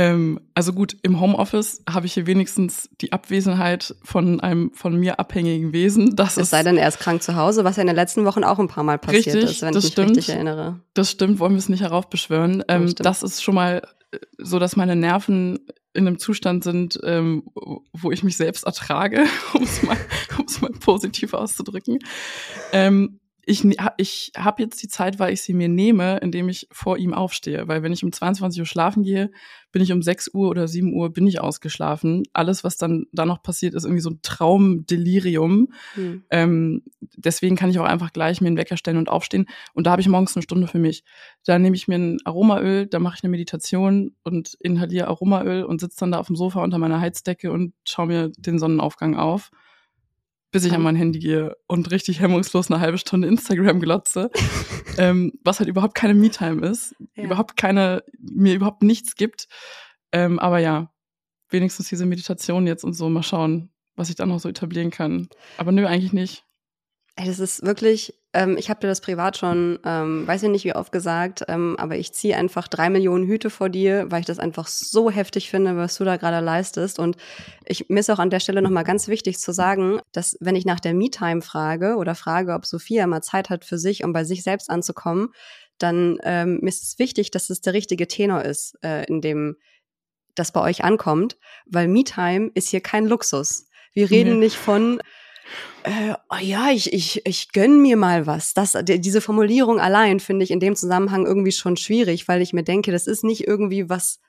[0.00, 5.20] Ähm, also gut, im Homeoffice habe ich hier wenigstens die Abwesenheit von einem von mir
[5.20, 6.16] abhängigen Wesen.
[6.16, 8.42] Das es sei denn, er ist krank zu Hause, was ja in den letzten Wochen
[8.42, 10.80] auch ein paar Mal passiert richtig, ist, wenn ich mich stimmt, richtig erinnere.
[10.94, 12.64] Das stimmt, wollen wir es nicht heraufbeschwören.
[12.68, 13.82] Ähm, das ist schon mal
[14.12, 15.58] äh, so, dass meine Nerven
[15.92, 17.42] in einem Zustand sind, ähm,
[17.92, 19.98] wo ich mich selbst ertrage, um es mal,
[20.62, 21.98] mal positiv auszudrücken.
[22.72, 26.98] Ähm, ich, ich habe jetzt die Zeit, weil ich sie mir nehme, indem ich vor
[26.98, 27.66] ihm aufstehe.
[27.68, 29.30] Weil wenn ich um 22 Uhr schlafen gehe,
[29.72, 32.24] bin ich um 6 Uhr oder 7 Uhr bin ich ausgeschlafen.
[32.32, 35.72] Alles, was dann da noch passiert, ist irgendwie so ein Traumdelirium.
[35.96, 36.24] Mhm.
[36.30, 36.82] Ähm,
[37.16, 39.46] deswegen kann ich auch einfach gleich mir einen Wecker stellen und aufstehen.
[39.74, 41.04] Und da habe ich morgens eine Stunde für mich.
[41.44, 45.80] Da nehme ich mir ein Aromaöl, da mache ich eine Meditation und inhaliere Aromaöl und
[45.80, 49.50] sitze dann da auf dem Sofa unter meiner Heizdecke und schaue mir den Sonnenaufgang auf
[50.50, 54.30] bis ich an mein Handy gehe und richtig hemmungslos eine halbe Stunde Instagram glotze,
[54.98, 57.24] ähm, was halt überhaupt keine Me-Time ist, ja.
[57.24, 59.46] überhaupt keine, mir überhaupt nichts gibt.
[60.12, 60.92] Ähm, aber ja,
[61.50, 65.28] wenigstens diese Meditation jetzt und so, mal schauen, was ich da noch so etablieren kann.
[65.56, 66.44] Aber nö, eigentlich nicht.
[67.20, 70.64] Ey, das ist wirklich, ähm, ich habe dir das privat schon, ähm, weiß ich nicht
[70.64, 74.26] wie oft gesagt, ähm, aber ich ziehe einfach drei Millionen Hüte vor dir, weil ich
[74.26, 76.98] das einfach so heftig finde, was du da gerade leistest.
[76.98, 77.18] Und
[77.66, 80.64] ich, mir ist auch an der Stelle nochmal ganz wichtig zu sagen, dass wenn ich
[80.64, 84.24] nach der Me-Time frage oder frage, ob Sophia mal Zeit hat für sich, um bei
[84.24, 85.34] sich selbst anzukommen,
[85.76, 89.58] dann ähm, ist es wichtig, dass es der richtige Tenor ist, äh, in dem
[90.34, 93.66] das bei euch ankommt, weil Me-Time ist hier kein Luxus.
[93.92, 94.46] Wir reden nee.
[94.46, 95.02] nicht von
[95.84, 98.54] äh, oh ja, ich, ich, ich gönn mir mal was.
[98.54, 102.62] Das, diese Formulierung allein finde ich in dem Zusammenhang irgendwie schon schwierig, weil ich mir
[102.62, 104.20] denke, das ist nicht irgendwie was,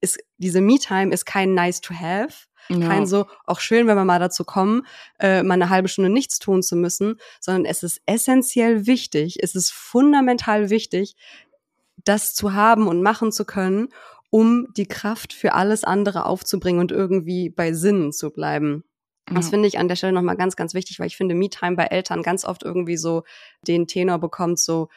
[0.00, 2.88] ist, diese Me-Time ist kein nice to have, Ja.
[2.88, 4.82] Kein so, auch schön, wenn wir mal dazu kommen,
[5.20, 9.54] äh, mal eine halbe Stunde nichts tun zu müssen, sondern es ist essentiell wichtig, es
[9.54, 11.14] ist fundamental wichtig,
[12.04, 13.88] das zu haben und machen zu können,
[14.30, 18.84] um die Kraft für alles andere aufzubringen und irgendwie bei Sinnen zu bleiben.
[19.32, 21.86] Das finde ich an der Stelle nochmal ganz, ganz wichtig, weil ich finde, Me-Time bei
[21.86, 23.24] Eltern ganz oft irgendwie so
[23.66, 24.88] den Tenor bekommt, so,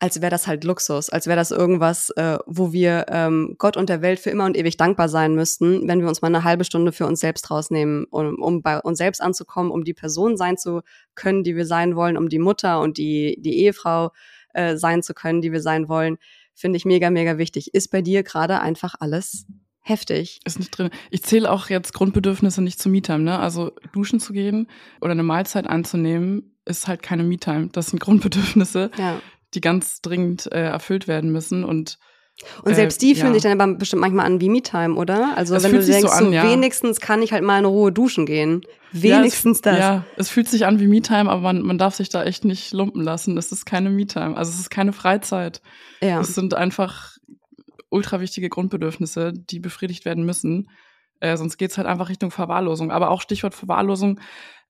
[0.00, 3.88] als wäre das halt Luxus, als wäre das irgendwas, äh, wo wir ähm, Gott und
[3.88, 6.64] der Welt für immer und ewig dankbar sein müssten, wenn wir uns mal eine halbe
[6.64, 10.58] Stunde für uns selbst rausnehmen, um, um bei uns selbst anzukommen, um die Person sein
[10.58, 10.82] zu
[11.14, 14.10] können, die wir sein wollen, um die Mutter und die, die Ehefrau
[14.52, 16.18] äh, sein zu können, die wir sein wollen,
[16.54, 17.72] finde ich mega, mega wichtig.
[17.72, 19.46] Ist bei dir gerade einfach alles
[19.84, 20.40] heftig.
[20.44, 20.90] Ist nicht drin.
[21.10, 23.38] Ich zähle auch jetzt Grundbedürfnisse nicht zu Me-Time, ne?
[23.38, 24.66] Also duschen zu gehen
[25.00, 27.68] oder eine Mahlzeit anzunehmen, ist halt keine Me-Time.
[27.70, 29.20] Das sind Grundbedürfnisse, ja.
[29.52, 31.98] die ganz dringend äh, erfüllt werden müssen und
[32.64, 33.34] und selbst die äh, fühlen ja.
[33.34, 35.36] sich dann aber bestimmt manchmal an wie Me-Time, oder?
[35.36, 36.42] Also es wenn du denkst, so, an, ja.
[36.42, 38.62] wenigstens kann ich halt mal in Ruhe duschen gehen.
[38.90, 39.78] Wenigstens ja, es, das.
[39.78, 42.72] Ja, es fühlt sich an wie Me-Time, aber man, man darf sich da echt nicht
[42.72, 43.38] lumpen lassen.
[43.38, 44.36] Es ist keine Me-Time.
[44.36, 45.62] Also es ist keine Freizeit.
[46.00, 46.20] Ja.
[46.20, 47.13] Es sind einfach
[47.94, 50.68] ultra wichtige Grundbedürfnisse, die befriedigt werden müssen.
[51.20, 52.90] Äh, sonst geht's halt einfach Richtung Verwahrlosung.
[52.90, 54.20] Aber auch Stichwort Verwahrlosung,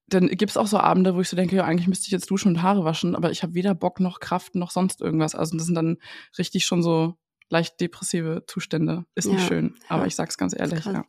[0.07, 2.49] dann gibt's auch so Abende, wo ich so denke, ja, eigentlich müsste ich jetzt duschen
[2.49, 5.33] und Haare waschen, aber ich habe weder Bock noch Kraft noch sonst irgendwas.
[5.33, 5.97] Also das sind dann
[6.37, 7.15] richtig schon so
[7.49, 9.05] leicht depressive Zustände.
[9.13, 10.07] Ist nicht ja, schön, aber ja.
[10.07, 10.83] ich sag's ganz ehrlich.
[10.85, 11.05] Ja.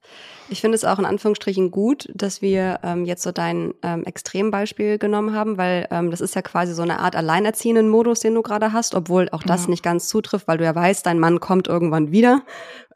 [0.48, 4.98] Ich finde es auch in Anführungsstrichen gut, dass wir ähm, jetzt so dein ähm, Extrembeispiel
[4.98, 8.42] genommen haben, weil ähm, das ist ja quasi so eine Art alleinerziehenden Modus, den du
[8.42, 11.68] gerade hast, obwohl auch das nicht ganz zutrifft, weil du ja weißt, dein Mann kommt
[11.68, 12.42] irgendwann wieder.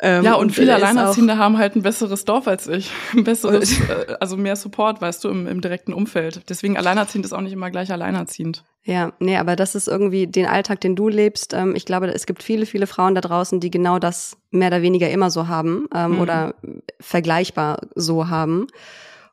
[0.01, 2.91] Ähm, ja, und, und viele Alleinerziehende haben halt ein besseres Dorf als ich.
[3.13, 6.49] Ein besseres, äh, also mehr Support, weißt du, im, im direkten Umfeld.
[6.49, 8.65] Deswegen alleinerziehend ist auch nicht immer gleich alleinerziehend.
[8.85, 11.53] Ja, nee, aber das ist irgendwie den Alltag, den du lebst.
[11.53, 14.83] Ähm, ich glaube, es gibt viele, viele Frauen da draußen, die genau das mehr oder
[14.83, 16.21] weniger immer so haben ähm, mhm.
[16.21, 16.55] oder
[16.99, 18.69] vergleichbar so haben.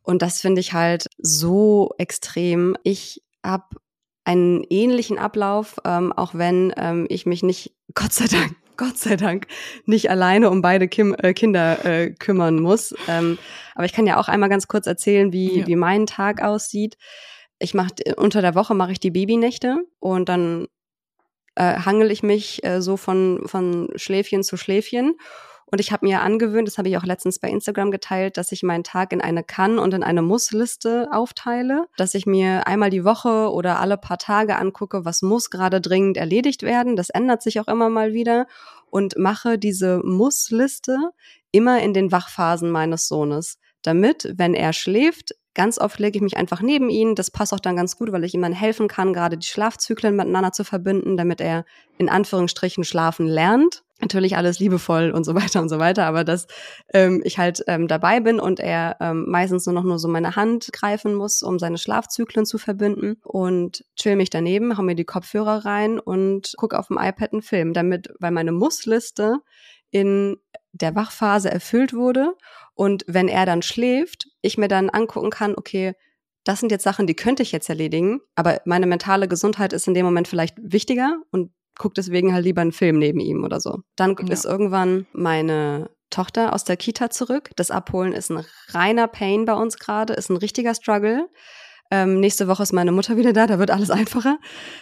[0.03, 2.75] Und das finde ich halt so extrem.
[2.83, 3.65] Ich habe
[4.25, 9.15] einen ähnlichen Ablauf, ähm, auch wenn ähm, ich mich nicht, Gott sei Dank, Gott sei
[9.15, 9.47] Dank,
[9.85, 12.93] nicht alleine um beide Kim äh, Kinder äh, kümmern muss.
[13.07, 13.37] Ähm,
[13.75, 15.67] aber ich kann ja auch einmal ganz kurz erzählen, wie, ja.
[15.67, 16.97] wie mein Tag aussieht
[17.59, 20.67] ich mache unter der Woche mache ich die Babynächte und dann
[21.55, 25.15] äh, hangel ich mich äh, so von von Schläfchen zu Schläfchen
[25.69, 28.63] und ich habe mir angewöhnt, das habe ich auch letztens bei Instagram geteilt, dass ich
[28.63, 33.03] meinen Tag in eine Kann- und in eine Muss-Liste aufteile, dass ich mir einmal die
[33.03, 36.95] Woche oder alle paar Tage angucke, was muss gerade dringend erledigt werden.
[36.95, 38.47] Das ändert sich auch immer mal wieder
[38.89, 40.97] und mache diese Muss-Liste
[41.51, 46.37] immer in den Wachphasen meines Sohnes, damit, wenn er schläft, Ganz oft lege ich mich
[46.37, 47.15] einfach neben ihn.
[47.15, 50.15] Das passt auch dann ganz gut, weil ich ihm dann helfen kann, gerade die Schlafzyklen
[50.15, 51.65] miteinander zu verbinden, damit er
[51.97, 53.83] in Anführungsstrichen schlafen lernt.
[53.99, 56.45] Natürlich alles liebevoll und so weiter und so weiter, aber dass
[56.93, 60.35] ähm, ich halt ähm, dabei bin und er ähm, meistens nur noch nur so meine
[60.35, 65.05] Hand greifen muss, um seine Schlafzyklen zu verbinden und chill mich daneben, hau mir die
[65.05, 69.37] Kopfhörer rein und gucke auf dem iPad einen Film, damit, weil meine Mussliste
[69.89, 70.37] in
[70.77, 72.35] der Wachphase erfüllt wurde
[72.73, 75.93] und wenn er dann schläft, ich mir dann angucken kann, okay,
[76.43, 79.93] das sind jetzt Sachen, die könnte ich jetzt erledigen, aber meine mentale Gesundheit ist in
[79.93, 83.79] dem Moment vielleicht wichtiger und gucke deswegen halt lieber einen Film neben ihm oder so.
[83.95, 84.33] Dann ja.
[84.33, 87.51] ist irgendwann meine Tochter aus der Kita zurück.
[87.55, 91.29] Das Abholen ist ein reiner Pain bei uns gerade, ist ein richtiger Struggle.
[91.91, 94.37] Ähm, nächste Woche ist meine Mutter wieder da, da wird alles einfacher.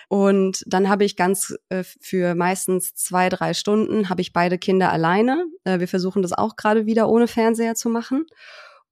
[0.07, 4.91] Und dann habe ich ganz äh, für meistens zwei, drei Stunden habe ich beide Kinder
[4.91, 5.45] alleine.
[5.63, 8.25] Äh, wir versuchen das auch gerade wieder ohne Fernseher zu machen.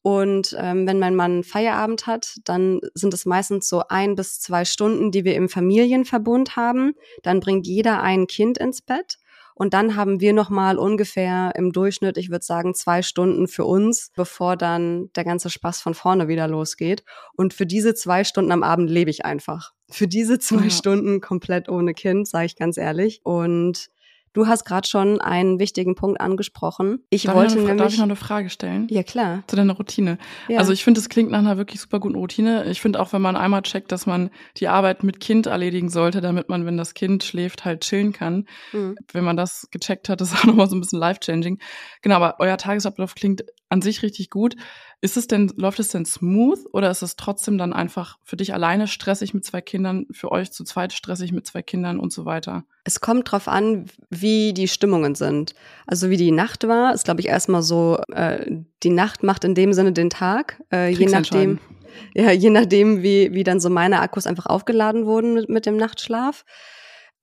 [0.03, 4.65] Und ähm, wenn mein Mann Feierabend hat, dann sind es meistens so ein bis zwei
[4.65, 6.93] Stunden, die wir im Familienverbund haben.
[7.23, 9.17] Dann bringt jeder ein Kind ins Bett.
[9.55, 14.11] Und dann haben wir nochmal ungefähr im Durchschnitt, ich würde sagen, zwei Stunden für uns,
[14.15, 17.03] bevor dann der ganze Spaß von vorne wieder losgeht.
[17.35, 19.73] Und für diese zwei Stunden am Abend lebe ich einfach.
[19.89, 20.69] Für diese zwei ja.
[20.69, 23.21] Stunden komplett ohne Kind, sage ich ganz ehrlich.
[23.23, 23.89] Und
[24.33, 27.03] Du hast gerade schon einen wichtigen Punkt angesprochen.
[27.11, 27.83] Ich darf wollte ich noch, nämlich.
[27.83, 28.87] Darf ich noch eine Frage stellen?
[28.89, 29.43] Ja, klar.
[29.47, 30.17] Zu deiner Routine.
[30.47, 30.57] Ja.
[30.57, 32.65] Also ich finde, es klingt nach einer wirklich super guten Routine.
[32.65, 36.19] Ich finde auch, wenn man einmal checkt, dass man die Arbeit mit Kind erledigen sollte,
[36.19, 38.47] damit man, wenn das Kind schläft, halt chillen kann.
[38.71, 38.95] Mhm.
[39.11, 41.59] Wenn man das gecheckt hat, ist auch nochmal so ein bisschen life-changing.
[42.01, 44.55] Genau, aber euer Tagesablauf klingt an sich richtig gut.
[45.03, 48.53] Ist es denn, läuft es denn smooth oder ist es trotzdem dann einfach für dich
[48.53, 52.23] alleine stressig mit zwei Kindern, für euch zu zweit stressig mit zwei Kindern und so
[52.23, 52.63] weiter?
[52.85, 55.55] Es kommt drauf an, wie die Stimmungen sind.
[55.85, 58.49] Also wie die Nacht war, ist glaube ich erstmal so, äh,
[58.81, 61.59] die Nacht macht in dem Sinne den Tag, äh, je nachdem.
[62.15, 65.77] Ja, je nachdem, wie, wie dann so meine Akkus einfach aufgeladen wurden mit, mit dem
[65.77, 66.43] Nachtschlaf.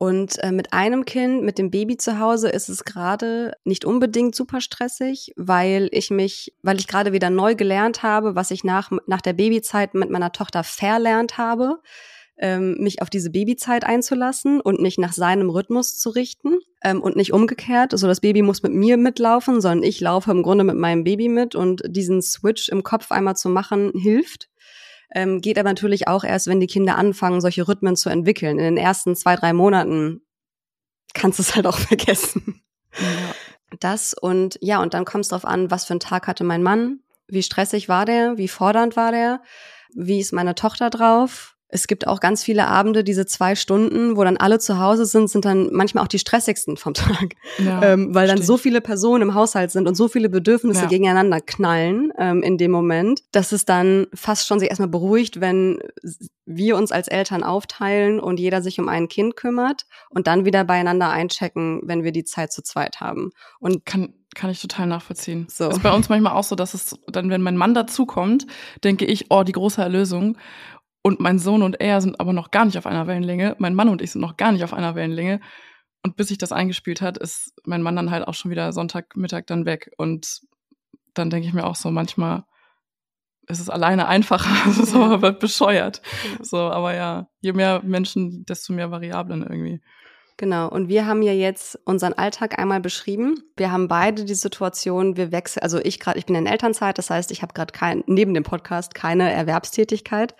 [0.03, 4.35] Und äh, mit einem Kind, mit dem Baby zu Hause, ist es gerade nicht unbedingt
[4.35, 8.91] super stressig, weil ich mich, weil ich gerade wieder neu gelernt habe, was ich nach,
[9.07, 11.83] nach der Babyzeit mit meiner Tochter verlernt habe,
[12.39, 17.15] ähm, mich auf diese Babyzeit einzulassen und mich nach seinem Rhythmus zu richten ähm, und
[17.15, 17.93] nicht umgekehrt.
[17.93, 21.29] Also das Baby muss mit mir mitlaufen, sondern ich laufe im Grunde mit meinem Baby
[21.29, 24.50] mit und diesen Switch im Kopf einmal zu machen hilft.
[25.13, 28.59] Ähm, geht aber natürlich auch erst, wenn die Kinder anfangen, solche Rhythmen zu entwickeln.
[28.59, 30.23] In den ersten zwei, drei Monaten
[31.15, 32.63] kannst du es halt auch vergessen.
[32.99, 33.35] Ja.
[33.79, 36.63] Das und ja, und dann kommt es drauf an, was für einen Tag hatte mein
[36.63, 39.43] Mann, wie stressig war der, wie fordernd war der,
[39.95, 44.25] wie ist meine Tochter drauf, es gibt auch ganz viele Abende, diese zwei Stunden, wo
[44.25, 47.35] dann alle zu Hause sind, sind dann manchmal auch die stressigsten vom Tag.
[47.59, 48.47] Ja, ähm, weil dann stimmt.
[48.47, 50.89] so viele Personen im Haushalt sind und so viele Bedürfnisse ja.
[50.89, 55.79] gegeneinander knallen ähm, in dem Moment, dass es dann fast schon sich erstmal beruhigt, wenn
[56.47, 60.65] wir uns als Eltern aufteilen und jeder sich um ein Kind kümmert und dann wieder
[60.65, 63.31] beieinander einchecken, wenn wir die Zeit zu zweit haben.
[63.61, 65.47] Und kann kann ich total nachvollziehen.
[65.51, 65.69] So.
[65.71, 68.47] Ist bei uns manchmal auch so, dass es dann, wenn mein Mann dazukommt,
[68.85, 70.39] denke ich, oh, die große Erlösung.
[71.03, 73.57] Und mein Sohn und er sind aber noch gar nicht auf einer Wellenlänge.
[73.59, 75.41] Mein Mann und ich sind noch gar nicht auf einer Wellenlänge.
[76.03, 79.45] Und bis sich das eingespielt hat, ist mein Mann dann halt auch schon wieder Sonntagmittag
[79.47, 79.91] dann weg.
[79.97, 80.41] Und
[81.15, 82.45] dann denke ich mir auch so, manchmal
[83.49, 86.03] ist es alleine einfacher, so, aber bescheuert.
[86.41, 89.81] So, aber ja, je mehr Menschen, desto mehr Variablen irgendwie.
[90.37, 90.69] Genau.
[90.71, 93.43] Und wir haben ja jetzt unseren Alltag einmal beschrieben.
[93.57, 97.11] Wir haben beide die Situation, wir wechseln, also ich gerade, ich bin in Elternzeit, das
[97.11, 100.35] heißt, ich habe gerade kein, neben dem Podcast keine Erwerbstätigkeit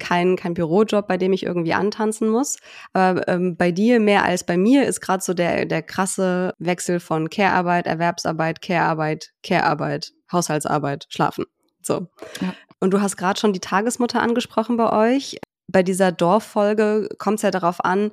[0.00, 2.58] kein, kein Bürojob, bei dem ich irgendwie antanzen muss.
[2.92, 6.98] Aber ähm, bei dir mehr als bei mir ist gerade so der, der krasse Wechsel
[6.98, 11.44] von Care-Arbeit, Erwerbsarbeit, Care-Arbeit, Care-Arbeit, Haushaltsarbeit, Schlafen.
[11.82, 12.08] So.
[12.40, 12.54] Ja.
[12.80, 15.38] Und du hast gerade schon die Tagesmutter angesprochen bei euch.
[15.68, 18.10] Bei dieser Dorffolge kommt es ja darauf an,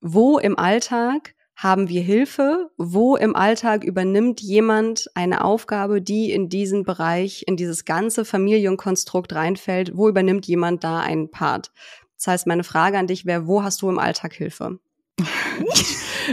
[0.00, 2.70] wo im Alltag haben wir Hilfe?
[2.76, 9.34] Wo im Alltag übernimmt jemand eine Aufgabe, die in diesen Bereich, in dieses ganze Familienkonstrukt
[9.34, 9.96] reinfällt?
[9.96, 11.70] Wo übernimmt jemand da einen Part?
[12.16, 14.78] Das heißt, meine Frage an dich wäre, wo hast du im Alltag Hilfe?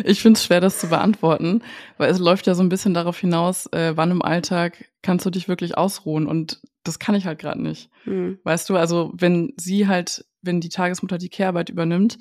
[0.04, 1.62] ich finde es schwer, das zu beantworten,
[1.98, 5.30] weil es läuft ja so ein bisschen darauf hinaus, äh, wann im Alltag kannst du
[5.30, 7.90] dich wirklich ausruhen und das kann ich halt gerade nicht.
[8.06, 8.40] Hm.
[8.44, 12.18] Weißt du, also wenn sie halt, wenn die Tagesmutter die Kehrarbeit übernimmt,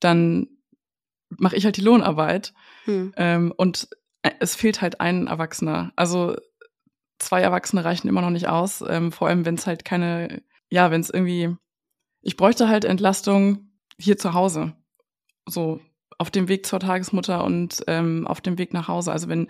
[0.00, 0.48] dann
[1.38, 2.52] mache ich halt die Lohnarbeit.
[2.84, 3.12] Hm.
[3.16, 3.88] Ähm, und
[4.22, 5.92] äh, es fehlt halt ein Erwachsener.
[5.96, 6.36] Also
[7.18, 8.82] zwei Erwachsene reichen immer noch nicht aus.
[8.86, 11.56] Ähm, vor allem, wenn es halt keine, ja, wenn es irgendwie,
[12.22, 14.74] ich bräuchte halt Entlastung hier zu Hause.
[15.46, 15.80] So
[16.18, 19.12] auf dem Weg zur Tagesmutter und ähm, auf dem Weg nach Hause.
[19.12, 19.48] Also wenn,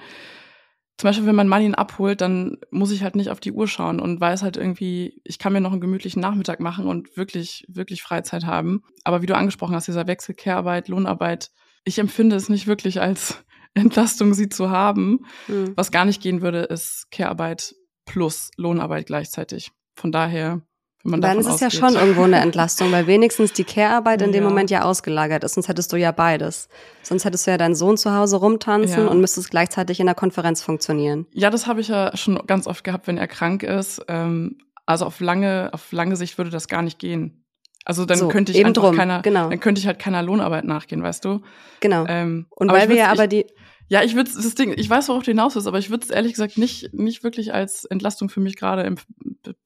[0.97, 3.67] zum Beispiel, wenn mein Mann ihn abholt, dann muss ich halt nicht auf die Uhr
[3.67, 7.65] schauen und weiß halt irgendwie, ich kann mir noch einen gemütlichen Nachmittag machen und wirklich,
[7.69, 8.83] wirklich Freizeit haben.
[9.03, 11.51] Aber wie du angesprochen hast, dieser Wechsel Care-Arbeit, Lohnarbeit,
[11.85, 13.45] ich empfinde es nicht wirklich als
[13.75, 15.27] Entlastung, sie zu haben.
[15.49, 15.73] Mhm.
[15.77, 17.75] Was gar nicht gehen würde, ist Care-Arbeit
[18.07, 19.73] plus Lohnarbeit gleichzeitig.
[19.97, 20.63] Von daher,
[21.03, 24.29] wenn man Dann ist es ja schon irgendwo eine Entlastung, weil wenigstens die Care-Arbeit in
[24.29, 24.33] ja.
[24.35, 25.55] dem Moment ja ausgelagert ist.
[25.55, 26.69] Sonst hättest du ja beides.
[27.03, 29.11] Sonst hättest du ja deinen Sohn zu Hause rumtanzen ja.
[29.11, 31.27] und müsstest gleichzeitig in der Konferenz funktionieren.
[31.33, 34.03] Ja, das habe ich ja schon ganz oft gehabt, wenn er krank ist.
[34.09, 37.44] Ähm, also auf lange, auf lange Sicht würde das gar nicht gehen.
[37.85, 39.51] Also dann so, könnte ich einfach drum, keiner, genau.
[39.51, 41.43] dann könnte ich halt keiner Lohnarbeit nachgehen, weißt du?
[41.81, 42.07] Genau.
[42.09, 43.47] Ähm, und weil wir ja aber die
[43.89, 46.11] ja, ich würde das Ding, ich weiß, worauf du hinaus willst, aber ich würde es
[46.11, 48.95] ehrlich gesagt nicht nicht wirklich als Entlastung für mich gerade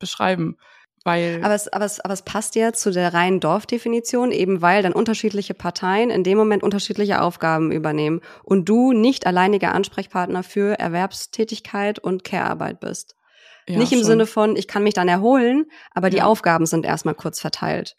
[0.01, 0.57] beschreiben,
[1.05, 4.83] weil aber es, aber es aber es passt ja zu der reinen Dorfdefinition, eben weil
[4.83, 10.79] dann unterschiedliche Parteien in dem Moment unterschiedliche Aufgaben übernehmen und du nicht alleiniger Ansprechpartner für
[10.79, 13.15] Erwerbstätigkeit und Care-Arbeit bist.
[13.69, 14.07] Ja, nicht im schon.
[14.07, 16.25] Sinne von, ich kann mich dann erholen, aber die ja.
[16.25, 17.95] Aufgaben sind erstmal kurz verteilt.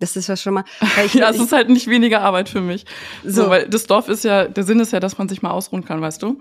[0.00, 0.64] Das ist ja schon mal.
[1.04, 2.84] Ich, ja, es ist halt nicht weniger Arbeit für mich.
[3.22, 3.44] So.
[3.44, 5.84] so, weil das Dorf ist ja, der Sinn ist ja, dass man sich mal ausruhen
[5.84, 6.40] kann, weißt du?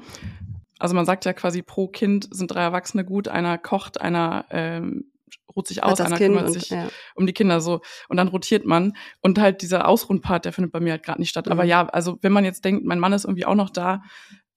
[0.80, 5.12] Also man sagt ja quasi pro Kind sind drei Erwachsene gut, einer kocht, einer ähm,
[5.56, 6.90] ruht sich aus, einer kind kümmert und, sich ja.
[7.16, 10.80] um die Kinder so und dann rotiert man und halt dieser Ausruhenpart, der findet bei
[10.80, 11.46] mir halt gerade nicht statt.
[11.46, 11.52] Mhm.
[11.52, 14.04] Aber ja, also wenn man jetzt denkt, mein Mann ist irgendwie auch noch da,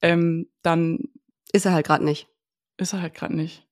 [0.02, 1.00] ähm, dann
[1.52, 2.28] ist er halt gerade nicht.
[2.76, 3.66] Ist er halt gerade nicht.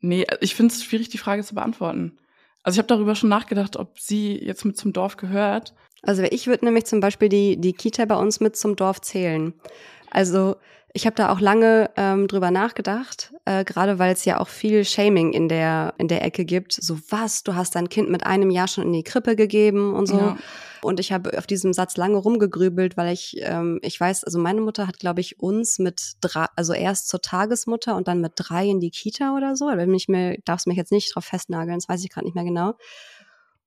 [0.00, 2.18] Nee, ich finde es schwierig, die Frage zu beantworten.
[2.64, 5.74] Also ich habe darüber schon nachgedacht, ob sie jetzt mit zum Dorf gehört.
[6.02, 9.54] Also ich würde nämlich zum Beispiel die, die Kita bei uns mit zum Dorf zählen.
[10.10, 10.56] Also
[10.96, 14.84] ich habe da auch lange ähm, drüber nachgedacht, äh, gerade weil es ja auch viel
[14.84, 16.72] Shaming in der in der Ecke gibt.
[16.72, 20.06] So was, du hast dein Kind mit einem Jahr schon in die Krippe gegeben und
[20.06, 20.18] so.
[20.18, 20.36] Ja.
[20.82, 24.60] Und ich habe auf diesem Satz lange rumgegrübelt, weil ich ähm, ich weiß, also meine
[24.60, 28.68] Mutter hat, glaube ich, uns mit drei, also erst zur Tagesmutter und dann mit drei
[28.68, 29.66] in die Kita oder so.
[29.66, 32.44] Wenn mich mir darfst mich jetzt nicht drauf festnageln, das weiß ich gerade nicht mehr
[32.44, 32.74] genau.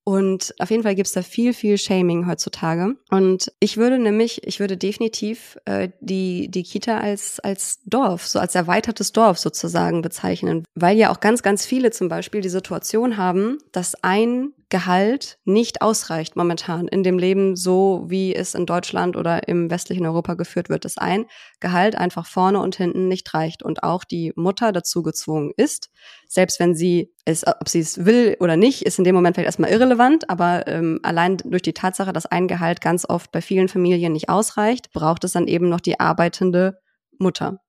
[0.07, 2.95] Und auf jeden Fall gibt's da viel, viel Shaming heutzutage.
[3.11, 8.39] Und ich würde nämlich, ich würde definitiv äh, die, die Kita als, als Dorf, so
[8.39, 10.63] als erweitertes Dorf sozusagen bezeichnen.
[10.75, 15.81] Weil ja auch ganz, ganz viele zum Beispiel die Situation haben, dass ein Gehalt nicht
[15.81, 20.67] ausreicht momentan in dem Leben, so wie es in Deutschland oder im westlichen Europa geführt
[20.67, 21.25] wird, dass ein
[21.61, 25.89] Gehalt einfach vorne und hinten nicht reicht und auch die Mutter dazu gezwungen ist,
[26.27, 29.47] selbst wenn sie es, ob sie es will oder nicht, ist in dem Moment vielleicht
[29.47, 33.69] erstmal irrelevant, aber ähm, allein durch die Tatsache, dass ein Gehalt ganz oft bei vielen
[33.69, 36.79] Familien nicht ausreicht, braucht es dann eben noch die arbeitende
[37.19, 37.61] Mutter.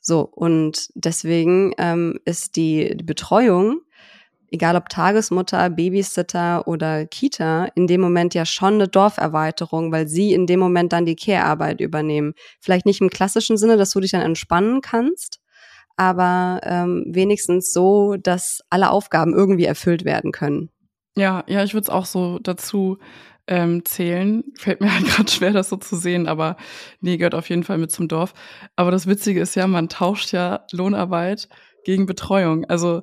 [0.00, 3.80] So, und deswegen ähm, ist die, die Betreuung
[4.50, 10.32] egal ob Tagesmutter, Babysitter oder Kita, in dem Moment ja schon eine Dorferweiterung, weil sie
[10.32, 12.34] in dem Moment dann die Care-Arbeit übernehmen.
[12.60, 15.40] Vielleicht nicht im klassischen Sinne, dass du dich dann entspannen kannst,
[15.96, 20.70] aber ähm, wenigstens so, dass alle Aufgaben irgendwie erfüllt werden können.
[21.16, 22.98] Ja, ja, ich würde es auch so dazu
[23.46, 24.44] ähm, zählen.
[24.58, 26.56] Fällt mir halt gerade schwer, das so zu sehen, aber
[27.00, 28.34] nee, gehört auf jeden Fall mit zum Dorf.
[28.76, 31.48] Aber das Witzige ist ja, man tauscht ja Lohnarbeit
[31.84, 32.64] gegen Betreuung.
[32.66, 33.02] Also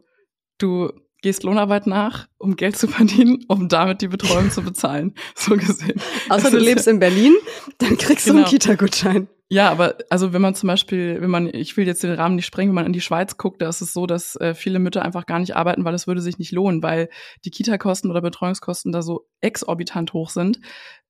[0.58, 0.92] du
[1.24, 5.16] gehst Lohnarbeit nach, um Geld zu verdienen, um damit die Betreuung zu bezahlen.
[5.36, 6.00] So gesehen.
[6.30, 7.34] Außer du lebst in Berlin,
[7.80, 8.40] dann kriegst genau.
[8.40, 8.76] du einen genau.
[8.76, 9.28] Kita-Gutschein.
[9.50, 12.46] Ja, aber also wenn man zum Beispiel, wenn man, ich will jetzt den Rahmen nicht
[12.46, 15.04] sprengen, wenn man in die Schweiz guckt, da ist es so, dass äh, viele Mütter
[15.04, 17.10] einfach gar nicht arbeiten, weil es würde sich nicht lohnen, weil
[17.46, 20.60] die Kita-Kosten oder Betreuungskosten da so exorbitant hoch sind,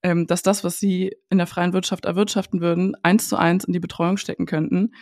[0.04, 3.74] ähm, dass das, was sie in der freien Wirtschaft erwirtschaften würden, eins zu eins in
[3.74, 4.94] die Betreuung stecken könnten,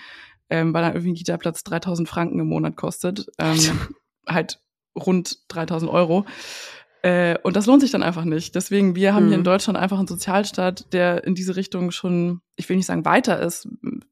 [0.49, 3.27] ähm, weil dann irgendwie ein Kita-Platz 3000 Franken im Monat kostet.
[3.39, 3.59] Ähm,
[4.27, 4.59] halt
[4.95, 6.25] rund 3000 Euro.
[7.03, 8.53] Äh, und das lohnt sich dann einfach nicht.
[8.55, 9.29] Deswegen, wir haben mhm.
[9.29, 9.45] hier in mhm.
[9.45, 13.67] Deutschland einfach einen Sozialstaat, der in diese Richtung schon, ich will nicht sagen weiter ist,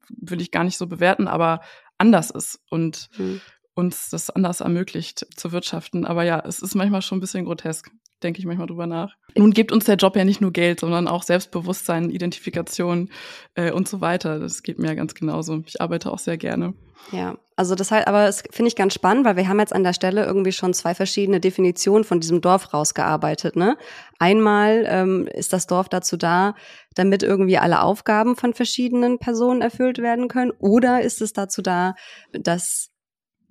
[0.09, 1.61] will ich gar nicht so bewerten, aber
[1.97, 3.41] anders ist und mhm.
[3.75, 6.05] uns das anders ermöglicht zu wirtschaften.
[6.05, 7.91] Aber ja, es ist manchmal schon ein bisschen grotesk
[8.23, 9.15] denke ich manchmal drüber nach.
[9.35, 13.09] Nun gibt uns der Job ja nicht nur Geld, sondern auch Selbstbewusstsein, Identifikation
[13.55, 14.39] äh, und so weiter.
[14.39, 15.61] Das geht mir ja ganz genauso.
[15.65, 16.73] Ich arbeite auch sehr gerne.
[17.11, 19.83] Ja, also das halt, aber das finde ich ganz spannend, weil wir haben jetzt an
[19.83, 23.55] der Stelle irgendwie schon zwei verschiedene Definitionen von diesem Dorf rausgearbeitet.
[23.55, 23.77] Ne?
[24.17, 26.55] Einmal ähm, ist das Dorf dazu da,
[26.95, 31.95] damit irgendwie alle Aufgaben von verschiedenen Personen erfüllt werden können, oder ist es dazu da,
[32.31, 32.91] dass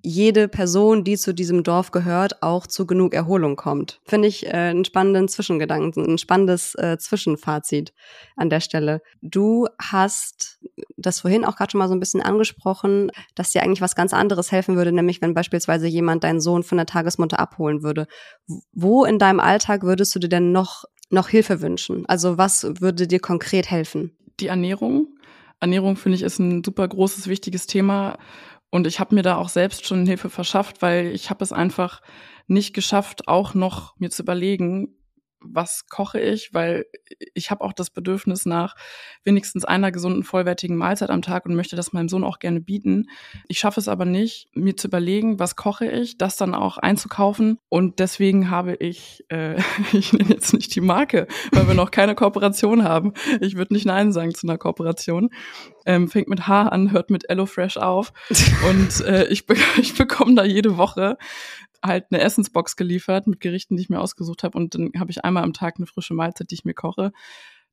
[0.01, 3.99] jede Person, die zu diesem Dorf gehört, auch zu genug Erholung kommt.
[4.05, 7.93] Finde ich äh, einen spannenden Zwischengedanken, ein spannendes äh, Zwischenfazit
[8.37, 9.01] an der Stelle.
[9.21, 10.59] Du hast
[10.95, 14.13] das vorhin auch gerade schon mal so ein bisschen angesprochen, dass dir eigentlich was ganz
[14.13, 18.07] anderes helfen würde, nämlich wenn beispielsweise jemand deinen Sohn von der Tagesmutter abholen würde.
[18.71, 22.05] Wo in deinem Alltag würdest du dir denn noch, noch Hilfe wünschen?
[22.07, 24.15] Also was würde dir konkret helfen?
[24.39, 25.07] Die Ernährung.
[25.59, 28.17] Ernährung finde ich ist ein super großes, wichtiges Thema
[28.71, 32.01] und ich habe mir da auch selbst schon Hilfe verschafft, weil ich habe es einfach
[32.47, 34.95] nicht geschafft, auch noch mir zu überlegen,
[35.41, 36.85] was koche ich, weil
[37.33, 38.75] ich habe auch das Bedürfnis nach
[39.23, 43.05] wenigstens einer gesunden, vollwertigen Mahlzeit am Tag und möchte das meinem Sohn auch gerne bieten.
[43.47, 47.57] Ich schaffe es aber nicht, mir zu überlegen, was koche ich, das dann auch einzukaufen.
[47.69, 49.61] Und deswegen habe ich, äh,
[49.93, 53.13] ich nenne jetzt nicht die Marke, weil wir noch keine Kooperation haben.
[53.39, 55.29] Ich würde nicht Nein sagen zu einer Kooperation.
[55.89, 58.13] Ähm, fängt mit H an, hört mit HelloFresh auf.
[58.69, 61.17] und äh, ich, be ich bekomme da jede Woche
[61.83, 65.23] halt eine Essensbox geliefert mit Gerichten, die ich mir ausgesucht habe und dann habe ich
[65.23, 67.11] einmal am Tag eine frische Mahlzeit, die ich mir koche.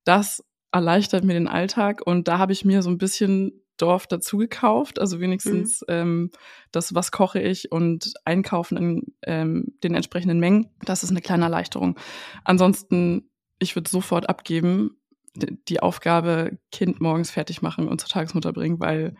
[0.04, 4.38] Das erleichtert mir den Alltag und da habe ich mir so ein bisschen Dorf dazu
[4.38, 5.86] gekauft, also wenigstens mhm.
[5.88, 6.30] ähm,
[6.72, 10.70] das, was koche ich und einkaufen in ähm, den entsprechenden Mengen.
[10.84, 11.98] Das ist eine kleine Erleichterung.
[12.44, 14.96] Ansonsten, ich würde sofort abgeben,
[15.36, 19.16] die Aufgabe Kind morgens fertig machen und zur Tagesmutter bringen, weil,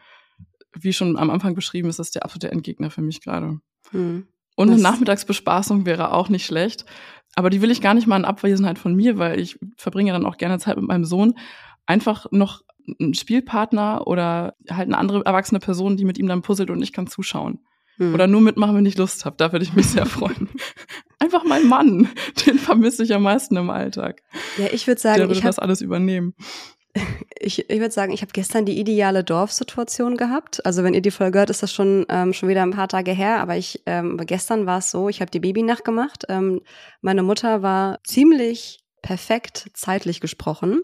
[0.73, 3.61] wie schon am Anfang beschrieben, ist das der absolute Endgegner für mich gerade.
[3.93, 4.27] Mhm.
[4.57, 6.87] Und eine Nachmittagsbespaßung wäre auch nicht schlecht.
[7.35, 10.25] Aber die will ich gar nicht mal in Abwesenheit von mir, weil ich verbringe dann
[10.25, 11.35] auch gerne Zeit mit meinem Sohn.
[11.85, 12.63] Einfach noch
[12.99, 16.93] einen Spielpartner oder halt eine andere erwachsene Person, die mit ihm dann puzzelt und ich
[16.93, 17.61] kann zuschauen.
[17.99, 18.15] Hm.
[18.15, 19.37] Oder nur mitmachen, wenn ich Lust habe.
[19.39, 20.49] Da würde ich mich sehr freuen.
[21.19, 22.09] Einfach mein Mann.
[22.47, 24.23] Den vermisse ich am meisten im Alltag.
[24.59, 26.35] Ja, ich würde sagen, Der würde ich das alles übernehmen
[27.39, 30.65] ich, ich würde sagen, ich habe gestern die ideale Dorfsituation gehabt.
[30.65, 33.13] Also wenn ihr die Folge hört, ist das schon ähm, schon wieder ein paar Tage
[33.13, 33.41] her.
[33.41, 36.25] Aber ich ähm, gestern war es so, ich habe die Babynacht gemacht.
[36.29, 36.61] Ähm,
[37.01, 40.83] meine Mutter war ziemlich perfekt zeitlich gesprochen.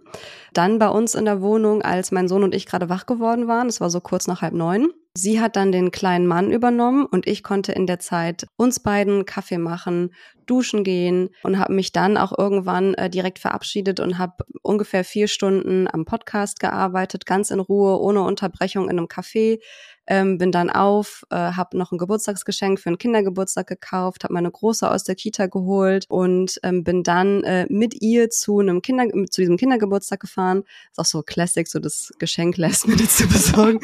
[0.52, 3.68] Dann bei uns in der Wohnung, als mein Sohn und ich gerade wach geworden waren,
[3.68, 4.90] es war so kurz nach halb neun.
[5.14, 9.26] Sie hat dann den kleinen Mann übernommen und ich konnte in der Zeit uns beiden
[9.26, 10.14] Kaffee machen,
[10.46, 15.28] duschen gehen und habe mich dann auch irgendwann äh, direkt verabschiedet und habe ungefähr vier
[15.28, 19.60] Stunden am Podcast gearbeitet, ganz in Ruhe, ohne Unterbrechung in einem Café.
[20.06, 24.50] Ähm, bin dann auf, äh, habe noch ein Geburtstagsgeschenk für einen Kindergeburtstag gekauft, habe meine
[24.50, 29.06] Große aus der Kita geholt und ähm, bin dann äh, mit ihr zu einem Kinder
[29.30, 30.64] zu diesem Kindergeburtstag gefahren.
[30.90, 33.80] Ist auch so Classic, so das Geschenk lässt mir zu besorgen.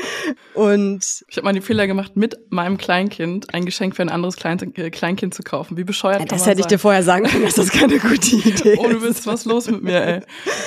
[0.55, 4.37] Und ich habe mal den Fehler gemacht, mit meinem Kleinkind ein Geschenk für ein anderes
[4.37, 5.77] Klein äh, Kleinkind zu kaufen.
[5.77, 8.73] Wie bescheuert ja, Das hätte ich dir vorher sagen können, dass das keine gute Idee
[8.73, 8.79] ist.
[8.79, 10.21] Oh, du bist was los mit mir, ey.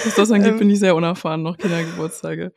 [0.06, 2.54] Was das angeht, ähm, bin ich sehr unerfahren, noch Kindergeburtstage.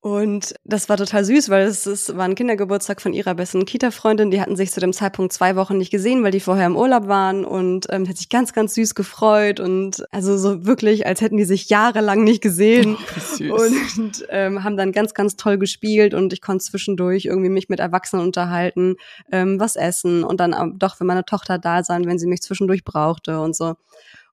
[0.00, 4.30] Und das war total süß, weil es, es war ein Kindergeburtstag von ihrer besten Kita-Freundin.
[4.30, 7.08] Die hatten sich zu dem Zeitpunkt zwei Wochen nicht gesehen, weil die vorher im Urlaub
[7.08, 7.44] waren.
[7.44, 9.58] Und ähm, hat sich ganz, ganz süß gefreut.
[9.58, 12.96] Und also so wirklich, als hätten die sich jahrelang nicht gesehen.
[13.48, 16.14] Oh, und ähm, haben dann ganz, ganz toll gespielt.
[16.14, 18.96] Und ich konnte zwischendurch irgendwie mich mit Erwachsenen unterhalten,
[19.30, 20.24] ähm, was essen.
[20.24, 23.56] Und dann ähm, doch für meine Tochter da sein, wenn sie mich zwischendurch brauchte und
[23.56, 23.74] so.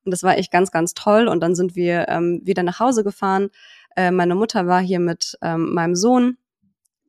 [0.05, 1.27] Und das war echt ganz, ganz toll.
[1.27, 3.49] Und dann sind wir ähm, wieder nach Hause gefahren
[3.95, 6.37] äh, meine Mutter war hier mit ähm, meinem Sohn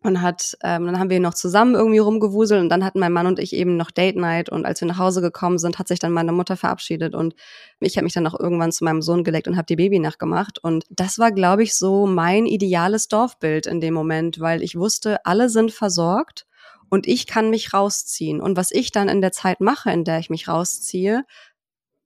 [0.05, 3.27] und hat, ähm, dann haben wir noch zusammen irgendwie rumgewuselt und dann hatten mein Mann
[3.27, 5.99] und ich eben noch Date Night und als wir nach Hause gekommen sind, hat sich
[5.99, 7.35] dann meine Mutter verabschiedet und
[7.81, 10.59] ich habe mich dann auch irgendwann zu meinem Sohn gelegt und habe die Babynacht gemacht
[10.63, 15.25] und das war, glaube ich, so mein ideales Dorfbild in dem Moment, weil ich wusste,
[15.25, 16.47] alle sind versorgt
[16.91, 20.19] und ich kann mich rausziehen und was ich dann in der Zeit mache, in der
[20.19, 21.25] ich mich rausziehe,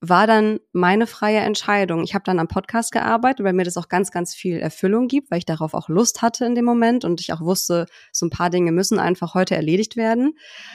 [0.00, 2.04] war dann meine freie Entscheidung.
[2.04, 5.30] Ich habe dann am Podcast gearbeitet, weil mir das auch ganz, ganz viel Erfüllung gibt,
[5.30, 8.30] weil ich darauf auch Lust hatte in dem Moment und ich auch wusste, so ein
[8.30, 10.34] paar Dinge müssen einfach heute erledigt werden.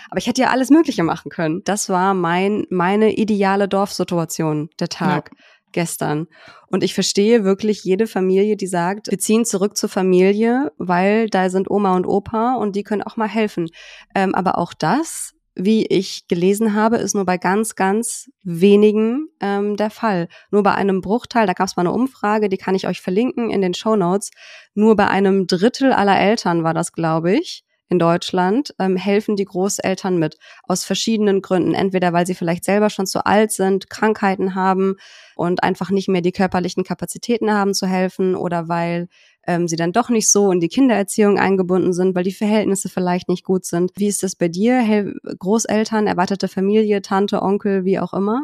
[0.10, 1.62] Aber ich hätte ja alles Mögliche machen können.
[1.64, 5.32] Das war mein, meine ideale Dorfsituation, der Tag.
[5.32, 5.38] Ja.
[5.72, 6.28] gestern.
[6.68, 11.50] Und ich verstehe wirklich jede Familie, die sagt, wir ziehen zurück zur Familie, weil da
[11.50, 13.70] sind Oma und Opa und die können auch mal helfen.
[14.14, 19.78] Ähm, aber auch das wie ich gelesen habe, ist nur bei ganz, ganz wenigen ähm,
[19.78, 20.28] der Fall.
[20.52, 23.52] Nur bei einem Bruchteil, da gab es mal eine Umfrage, die kann ich euch verlinken
[23.52, 24.32] in den Show Notes.
[24.74, 29.46] Nur bei einem Drittel aller Eltern war das, glaube ich, in Deutschland, ähm, helfen die
[29.46, 30.38] Großeltern mit.
[30.64, 31.76] Aus verschiedenen Gründen.
[31.76, 34.96] Entweder weil sie vielleicht selber schon zu alt sind, Krankheiten haben
[35.36, 39.08] und einfach nicht mehr die körperlichen Kapazitäten haben zu helfen oder weil
[39.46, 43.30] ähm, sie dann doch nicht so in die Kindererziehung eingebunden sind, weil die Verhältnisse vielleicht
[43.30, 43.92] nicht gut sind.
[43.96, 44.80] Wie ist das bei dir?
[44.80, 48.44] Hey, Großeltern, erwartete Familie, Tante, Onkel, wie auch immer?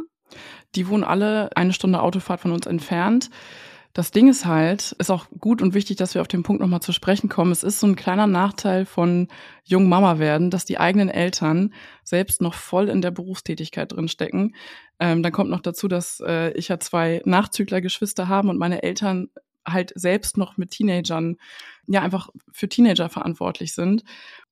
[0.76, 3.30] Die wohnen alle eine Stunde Autofahrt von uns entfernt.
[3.93, 6.82] Das Ding ist halt, ist auch gut und wichtig, dass wir auf den Punkt nochmal
[6.82, 7.52] zu sprechen kommen.
[7.52, 9.28] Es ist so ein kleiner Nachteil von
[9.64, 11.74] jungen Mama werden, dass die eigenen Eltern
[12.04, 14.56] selbst noch voll in der Berufstätigkeit drinstecken.
[15.00, 19.30] Ähm, dann kommt noch dazu, dass äh, ich ja zwei Nachzüglergeschwister habe und meine Eltern
[19.74, 21.38] halt selbst noch mit Teenagern,
[21.88, 24.04] ja, einfach für Teenager verantwortlich sind.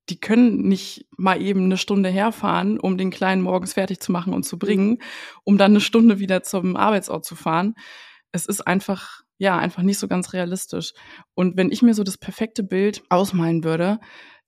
[0.09, 4.34] Die können nicht mal eben eine Stunde herfahren, um den Kleinen morgens fertig zu machen
[4.34, 4.99] und zu bringen,
[5.43, 7.76] um dann eine Stunde wieder zum Arbeitsort zu fahren.
[8.32, 10.93] Es ist einfach, ja, einfach nicht so ganz realistisch.
[11.36, 13.99] Und wenn ich mir so das perfekte Bild ausmalen würde,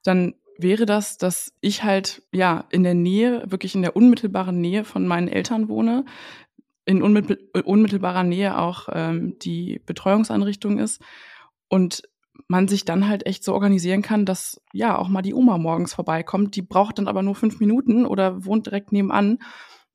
[0.04, 4.84] dann wäre das, dass ich halt ja in der Nähe, wirklich in der unmittelbaren Nähe
[4.84, 6.06] von meinen Eltern wohne,
[6.90, 11.00] in unmittelbarer Nähe auch ähm, die Betreuungseinrichtung ist
[11.68, 12.02] und
[12.48, 15.94] man sich dann halt echt so organisieren kann, dass ja auch mal die Oma morgens
[15.94, 16.56] vorbeikommt.
[16.56, 19.38] Die braucht dann aber nur fünf Minuten oder wohnt direkt nebenan,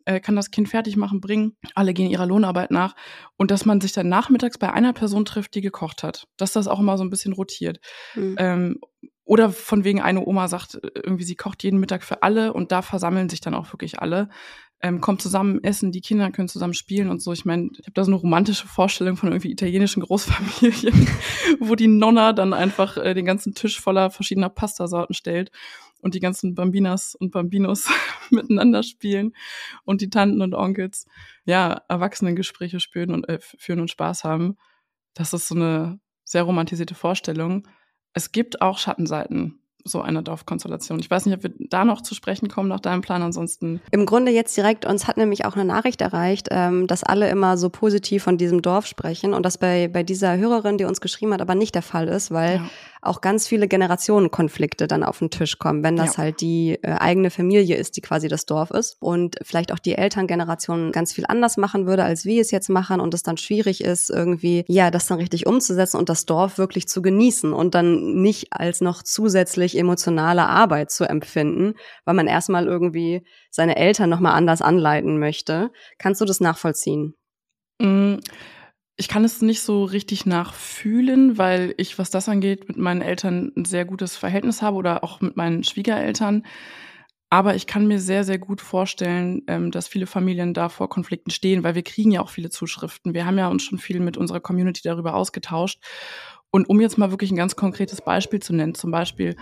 [0.05, 1.57] äh, kann das Kind fertig machen, bringen.
[1.75, 2.95] Alle gehen ihrer Lohnarbeit nach
[3.37, 6.29] und dass man sich dann nachmittags bei einer Person trifft, die gekocht hat.
[6.37, 7.81] Dass das auch immer so ein bisschen rotiert.
[8.15, 8.37] Mhm.
[8.39, 8.81] Ähm,
[9.25, 12.71] oder von wegen eine Oma sagt äh, irgendwie, sie kocht jeden Mittag für alle und
[12.71, 14.29] da versammeln sich dann auch wirklich alle
[14.81, 17.33] ähm, kommt zusammen essen, die Kinder können zusammen spielen und so.
[17.33, 21.09] Ich meine, ich habe da so eine romantische Vorstellung von irgendwie italienischen Großfamilien,
[21.61, 25.51] wo die Nonna dann einfach äh, den ganzen Tisch voller verschiedener Pastasorten stellt
[26.03, 27.89] und die ganzen Bambinas und Bambinos
[28.31, 29.33] miteinander spielen
[29.85, 31.07] und die Tanten und Onkels
[31.47, 34.57] ja Erwachsenengespräche spüren und äh, führen und Spaß haben.
[35.15, 37.67] Das ist so eine sehr romantisierte Vorstellung.
[38.13, 40.99] Es gibt auch Schattenseiten so einer Dorfkonstellation.
[40.99, 43.23] Ich weiß nicht, ob wir da noch zu sprechen kommen nach deinem Plan.
[43.23, 43.81] Ansonsten.
[43.91, 47.59] Im Grunde jetzt direkt, uns hat nämlich auch eine Nachricht erreicht, ähm, dass alle immer
[47.59, 51.35] so positiv von diesem Dorf sprechen und das bei, bei dieser Hörerin, die uns geschrieben
[51.35, 52.63] hat, aber nicht der Fall ist, weil ja
[53.07, 56.25] auch ganz viele Generationenkonflikte dann auf den Tisch kommen, wenn das ja.
[56.25, 59.95] halt die äh, eigene Familie ist, die quasi das Dorf ist und vielleicht auch die
[59.95, 63.83] Elterngeneration ganz viel anders machen würde, als wir es jetzt machen und es dann schwierig
[63.83, 68.21] ist, irgendwie, ja, das dann richtig umzusetzen und das Dorf wirklich zu genießen und dann
[68.21, 71.75] nicht als noch zusätzlich emotionale Arbeit zu empfinden,
[72.05, 75.71] weil man erstmal irgendwie seine Eltern nochmal anders anleiten möchte.
[75.99, 77.15] Kannst du das nachvollziehen?
[77.81, 78.17] Mm
[78.97, 83.53] ich kann es nicht so richtig nachfühlen, weil ich, was das angeht, mit meinen Eltern
[83.57, 86.45] ein sehr gutes Verhältnis habe oder auch mit meinen Schwiegereltern.
[87.29, 91.33] Aber ich kann mir sehr, sehr gut vorstellen, ähm, dass viele Familien da vor Konflikten
[91.33, 93.15] stehen, weil wir kriegen ja auch viele Zuschriften.
[93.15, 95.83] Wir haben ja uns schon viel mit unserer Community darüber ausgetauscht.
[96.53, 99.35] Und um jetzt mal wirklich ein ganz konkretes Beispiel zu nennen, zum Beispiel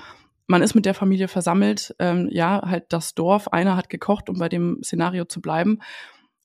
[0.47, 4.39] man ist mit der Familie versammelt, ähm, ja, halt das Dorf, einer hat gekocht, um
[4.39, 5.79] bei dem Szenario zu bleiben.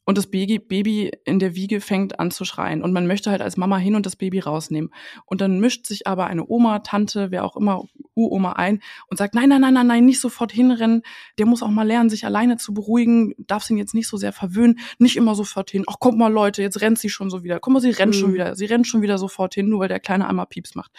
[0.09, 2.81] Und das Baby, in der Wiege fängt an zu schreien.
[2.81, 4.89] Und man möchte halt als Mama hin und das Baby rausnehmen.
[5.25, 7.83] Und dann mischt sich aber eine Oma, Tante, wer auch immer,
[8.15, 8.79] Uroma ein
[9.09, 11.03] und sagt, nein, nein, nein, nein, nein, nicht sofort hinrennen.
[11.37, 14.31] Der muss auch mal lernen, sich alleine zu beruhigen, darf ihn jetzt nicht so sehr
[14.31, 15.83] verwöhnen, nicht immer sofort hin.
[15.87, 17.59] Ach, kommt mal Leute, jetzt rennt sie schon so wieder.
[17.59, 18.19] Guck mal, sie rennt mhm.
[18.19, 18.55] schon wieder.
[18.55, 20.91] Sie rennt schon wieder sofort hin, nur weil der Kleine einmal Pieps macht.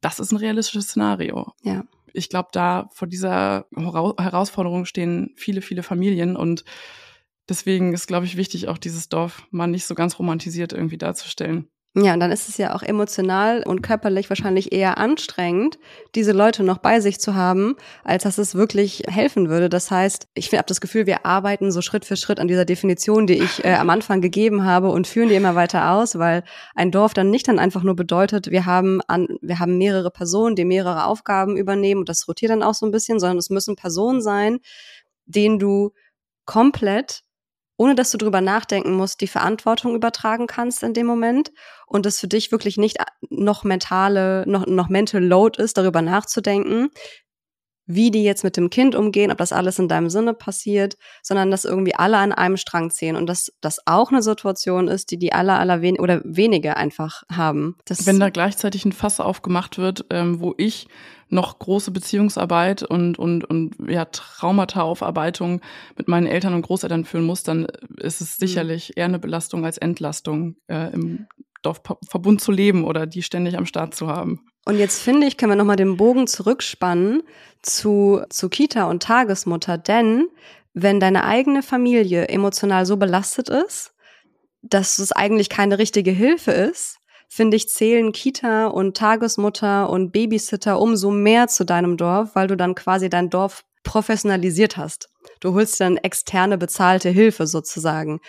[0.00, 1.52] Das ist ein realistisches Szenario.
[1.62, 1.82] Ja
[2.14, 6.64] ich glaube, da vor dieser Herausforderung stehen viele, viele Familien und
[7.48, 11.68] deswegen ist, glaube ich, wichtig, auch dieses Dorf mal nicht so ganz romantisiert irgendwie darzustellen.
[11.96, 15.78] Ja, und dann ist es ja auch emotional und körperlich wahrscheinlich eher anstrengend,
[16.14, 19.68] diese Leute noch bei sich zu haben, als dass es wirklich helfen würde.
[19.68, 23.26] Das heißt, ich habe das Gefühl, wir arbeiten so Schritt für Schritt an dieser Definition,
[23.26, 26.44] die ich äh, am Anfang gegeben habe und führen die immer weiter aus, weil
[26.76, 30.54] ein Dorf dann nicht dann einfach nur bedeutet, wir haben an, wir haben mehrere Personen,
[30.56, 33.76] die mehrere Aufgaben übernehmen und das rotiert dann auch so ein bisschen, sondern es müssen
[33.76, 34.58] Personen sein,
[35.24, 35.90] denen du
[36.44, 37.22] komplett
[37.78, 41.52] ohne dass du drüber nachdenken musst, die Verantwortung übertragen kannst in dem Moment
[41.86, 42.98] und es für dich wirklich nicht
[43.30, 46.90] noch mentale, noch, noch mental load ist, darüber nachzudenken,
[47.88, 51.50] wie die jetzt mit dem Kind umgehen, ob das alles in deinem Sinne passiert, sondern
[51.50, 55.18] dass irgendwie alle an einem Strang ziehen und dass das auch eine Situation ist, die
[55.18, 57.76] die aller, aller wen oder wenige einfach haben.
[57.86, 60.86] Das Wenn da gleichzeitig ein Fass aufgemacht wird, ähm, wo ich
[61.30, 65.62] noch große Beziehungsarbeit und, und, und ja, Traumata-Aufarbeitung
[65.96, 67.66] mit meinen Eltern und Großeltern führen muss, dann
[67.96, 68.46] ist es mhm.
[68.46, 71.26] sicherlich eher eine Belastung als Entlastung äh, im
[71.62, 74.46] Dorfverbund zu leben oder die ständig am Start zu haben.
[74.68, 77.22] Und jetzt finde ich, können wir nochmal den Bogen zurückspannen
[77.62, 80.28] zu, zu Kita und Tagesmutter, denn
[80.74, 83.94] wenn deine eigene Familie emotional so belastet ist,
[84.60, 86.98] dass es eigentlich keine richtige Hilfe ist,
[87.28, 92.54] finde ich, zählen Kita und Tagesmutter und Babysitter umso mehr zu deinem Dorf, weil du
[92.54, 95.08] dann quasi dein Dorf professionalisiert hast.
[95.40, 98.20] Du holst dann externe bezahlte Hilfe sozusagen.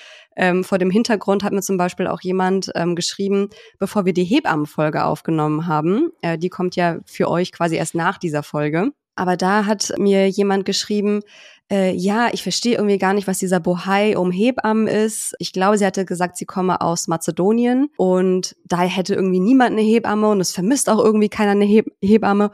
[0.42, 4.24] Ähm, vor dem Hintergrund hat mir zum Beispiel auch jemand ähm, geschrieben, bevor wir die
[4.24, 6.12] Hebammenfolge aufgenommen haben.
[6.22, 8.92] Äh, die kommt ja für euch quasi erst nach dieser Folge.
[9.16, 11.24] Aber da hat mir jemand geschrieben,
[11.70, 15.36] äh, ja, ich verstehe irgendwie gar nicht, was dieser Bohai um Hebammen ist.
[15.40, 19.82] Ich glaube, sie hatte gesagt, sie komme aus Mazedonien und da hätte irgendwie niemand eine
[19.82, 22.52] Hebamme und es vermisst auch irgendwie keiner eine Heb Hebamme.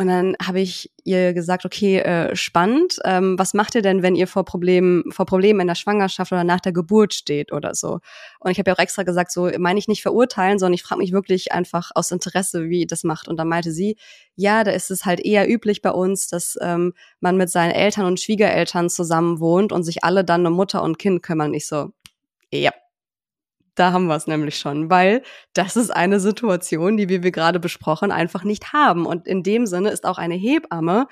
[0.00, 2.96] Und dann habe ich ihr gesagt, okay, äh, spannend.
[3.04, 6.42] Ähm, was macht ihr denn, wenn ihr vor Problemen, vor Problemen in der Schwangerschaft oder
[6.42, 7.98] nach der Geburt steht oder so?
[8.38, 11.02] Und ich habe ja auch extra gesagt, so meine ich nicht verurteilen, sondern ich frage
[11.02, 13.28] mich wirklich einfach aus Interesse, wie ihr das macht.
[13.28, 13.98] Und dann meinte sie,
[14.36, 18.06] ja, da ist es halt eher üblich bei uns, dass ähm, man mit seinen Eltern
[18.06, 21.52] und Schwiegereltern zusammen wohnt und sich alle dann um Mutter und Kind kümmern.
[21.52, 21.92] Ich so,
[23.80, 25.22] da haben wir es nämlich schon, weil
[25.54, 29.06] das ist eine Situation, die wir, wir gerade besprochen, einfach nicht haben.
[29.06, 31.06] Und in dem Sinne ist auch eine Hebamme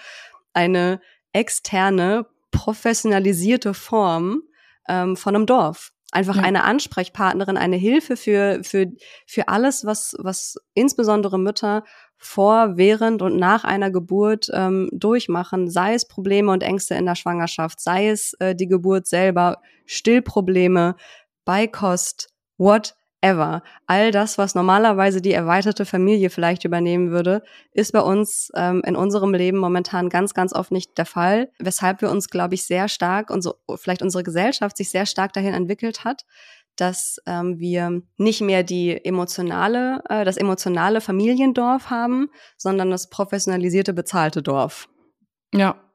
[0.53, 1.01] eine
[1.33, 4.43] externe, professionalisierte Form
[4.89, 5.93] ähm, von einem Dorf.
[6.11, 6.43] Einfach ja.
[6.43, 8.87] eine Ansprechpartnerin, eine Hilfe für, für,
[9.27, 11.85] für alles, was, was insbesondere Mütter
[12.17, 17.15] vor, während und nach einer Geburt ähm, durchmachen, sei es Probleme und Ängste in der
[17.15, 20.97] Schwangerschaft, sei es äh, die Geburt selber, Stillprobleme,
[21.45, 22.29] Beikost,
[22.59, 23.63] whatever.
[23.87, 27.43] All das, was normalerweise die erweiterte Familie vielleicht übernehmen würde,
[27.73, 32.03] ist bei uns ähm, in unserem Leben momentan ganz, ganz oft nicht der Fall, weshalb
[32.03, 35.55] wir uns, glaube ich, sehr stark und so vielleicht unsere Gesellschaft sich sehr stark dahin
[35.55, 36.25] entwickelt hat,
[36.77, 43.93] dass ähm, wir nicht mehr die emotionale, äh, das emotionale Familiendorf haben, sondern das professionalisierte
[43.93, 44.89] bezahlte Dorf.
[45.53, 45.88] Ja,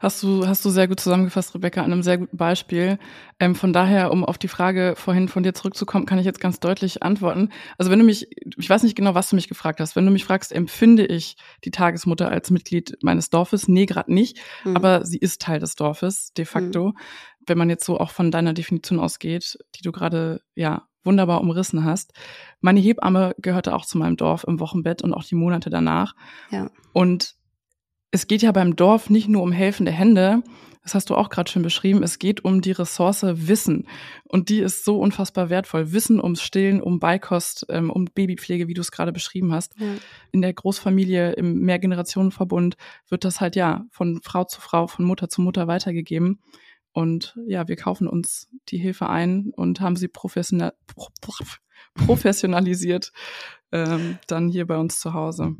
[0.00, 2.98] Hast du, hast du sehr gut zusammengefasst, Rebecca, an einem sehr guten Beispiel.
[3.38, 6.60] Ähm, von daher, um auf die Frage vorhin von dir zurückzukommen, kann ich jetzt ganz
[6.60, 7.50] deutlich antworten.
[7.78, 10.12] Also wenn du mich, ich weiß nicht genau, was du mich gefragt hast, wenn du
[10.12, 13.68] mich fragst, empfinde ich die Tagesmutter als Mitglied meines Dorfes?
[13.68, 14.76] Nee, gerade nicht, mhm.
[14.76, 16.88] aber sie ist Teil des Dorfes, de facto.
[16.88, 16.98] Mhm.
[17.46, 21.84] Wenn man jetzt so auch von deiner Definition ausgeht, die du gerade, ja, wunderbar umrissen
[21.84, 22.12] hast.
[22.60, 26.14] Meine Hebamme gehörte auch zu meinem Dorf im Wochenbett und auch die Monate danach.
[26.50, 26.70] Ja.
[26.92, 27.36] Und
[28.10, 30.42] es geht ja beim Dorf nicht nur um helfende Hände,
[30.82, 33.86] das hast du auch gerade schon beschrieben, es geht um die Ressource Wissen.
[34.24, 35.92] Und die ist so unfassbar wertvoll.
[35.92, 39.78] Wissen ums Stillen, um Beikost, ähm, um Babypflege, wie du es gerade beschrieben hast.
[39.78, 39.94] Ja.
[40.32, 42.76] In der Großfamilie, im Mehrgenerationenverbund
[43.08, 46.40] wird das halt ja von Frau zu Frau, von Mutter zu Mutter weitergegeben.
[46.92, 50.72] Und ja, wir kaufen uns die Hilfe ein und haben sie professional,
[51.94, 53.12] professionalisiert
[53.70, 55.56] ähm, dann hier bei uns zu Hause.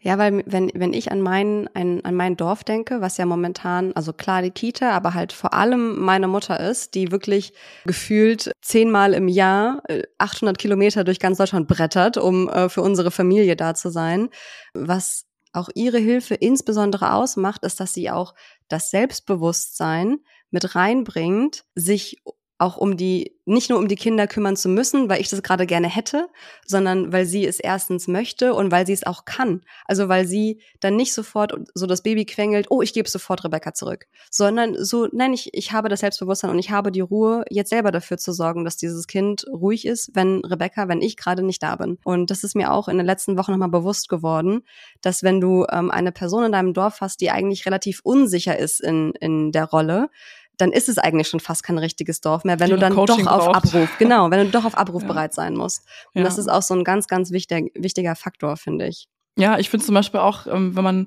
[0.00, 3.92] Ja, weil wenn, wenn ich an mein, ein, an mein Dorf denke, was ja momentan,
[3.94, 7.52] also klar die Kita, aber halt vor allem meine Mutter ist, die wirklich
[7.84, 9.82] gefühlt zehnmal im Jahr
[10.18, 14.28] 800 äh, Kilometer durch ganz Deutschland brettert, um äh, für unsere Familie da zu sein,
[14.72, 18.34] was auch ihre Hilfe insbesondere ausmacht, ist, dass sie auch
[18.68, 20.18] das Selbstbewusstsein
[20.50, 22.22] mit reinbringt, sich
[22.58, 25.64] auch um die, nicht nur um die Kinder kümmern zu müssen, weil ich das gerade
[25.64, 26.28] gerne hätte,
[26.66, 29.62] sondern weil sie es erstens möchte und weil sie es auch kann.
[29.84, 33.74] Also weil sie dann nicht sofort so das Baby quengelt, oh, ich gebe sofort Rebecca
[33.74, 37.70] zurück, sondern so, nein, ich, ich habe das Selbstbewusstsein und ich habe die Ruhe, jetzt
[37.70, 41.62] selber dafür zu sorgen, dass dieses Kind ruhig ist, wenn Rebecca, wenn ich gerade nicht
[41.62, 41.98] da bin.
[42.04, 44.62] Und das ist mir auch in den letzten Wochen nochmal bewusst geworden,
[45.00, 48.80] dass wenn du ähm, eine Person in deinem Dorf hast, die eigentlich relativ unsicher ist
[48.80, 50.10] in, in der Rolle,
[50.58, 53.24] dann ist es eigentlich schon fast kein richtiges Dorf mehr, wenn Die du dann Coaching
[53.24, 53.56] doch auf braucht.
[53.66, 55.08] Abruf, genau, wenn du doch auf Abruf Ja.
[55.08, 55.86] bereit sein musst.
[56.14, 56.24] Und Ja.
[56.24, 59.08] das ist auch so ein ganz, ganz wichtiger, wichtiger Faktor, finde ich.
[59.38, 61.06] Ja, ich finde zum Beispiel auch, ähm, wenn man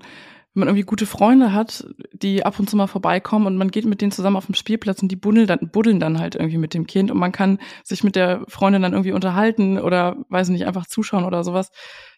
[0.54, 3.86] wenn man irgendwie gute Freunde hat, die ab und zu mal vorbeikommen und man geht
[3.86, 6.74] mit denen zusammen auf den Spielplatz und die buddeln dann, buddeln dann halt irgendwie mit
[6.74, 10.66] dem Kind und man kann sich mit der Freundin dann irgendwie unterhalten oder, weiß nicht,
[10.66, 11.72] einfach zuschauen oder sowas.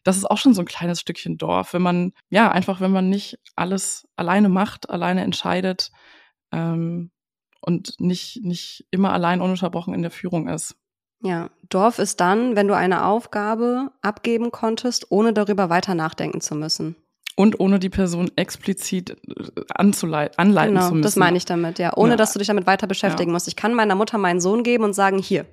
[0.03, 3.07] Das ist auch schon so ein kleines Stückchen Dorf, wenn man, ja, einfach, wenn man
[3.07, 5.91] nicht alles alleine macht, alleine entscheidet
[6.51, 7.11] ähm,
[7.65, 10.75] und nicht, nicht immer allein ununterbrochen in der Führung ist.
[11.21, 16.53] Ja, Dorf ist dann, wenn du eine Aufgabe abgeben konntest, ohne darüber weiter nachdenken zu
[16.55, 16.95] müssen.
[17.35, 21.03] Und ohne die Person explizit äh, anzuleiten, anleiten genau, zu müssen.
[21.03, 21.95] das meine ich damit, ja.
[21.95, 22.17] Ohne Ja.
[22.17, 23.47] dass du dich damit weiter beschäftigen musst.
[23.47, 25.45] Ich kann meiner Mutter meinen Sohn geben und sagen, hier,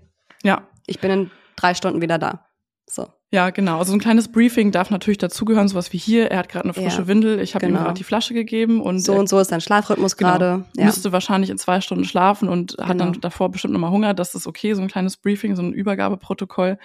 [0.42, 2.44] Ja, ich bin in drei Stunden wieder da.
[2.88, 3.06] So.
[3.32, 3.78] Ja, genau.
[3.78, 6.32] Also ein kleines Briefing darf natürlich dazugehören, sowas wie hier.
[6.32, 7.84] Er hat gerade eine frische Ja, Windel, ich habe ihm genau.
[7.84, 10.64] gerade die Flasche gegeben und So und so ist dein Schlafrhythmus genau, gerade.
[10.76, 10.86] Ja.
[10.86, 13.04] müsste wahrscheinlich in zwei Stunden schlafen und hat Genau.
[13.12, 14.14] dann davor bestimmt nochmal Hunger.
[14.14, 16.76] Das ist okay, so ein kleines Briefing, so ein Übergabeprotokoll.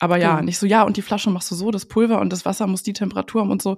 [0.00, 0.44] Aber ja, Genau.
[0.44, 2.82] nicht so, ja, und die Flasche machst du so, das Pulver und das Wasser muss
[2.82, 3.76] die Temperatur haben und so.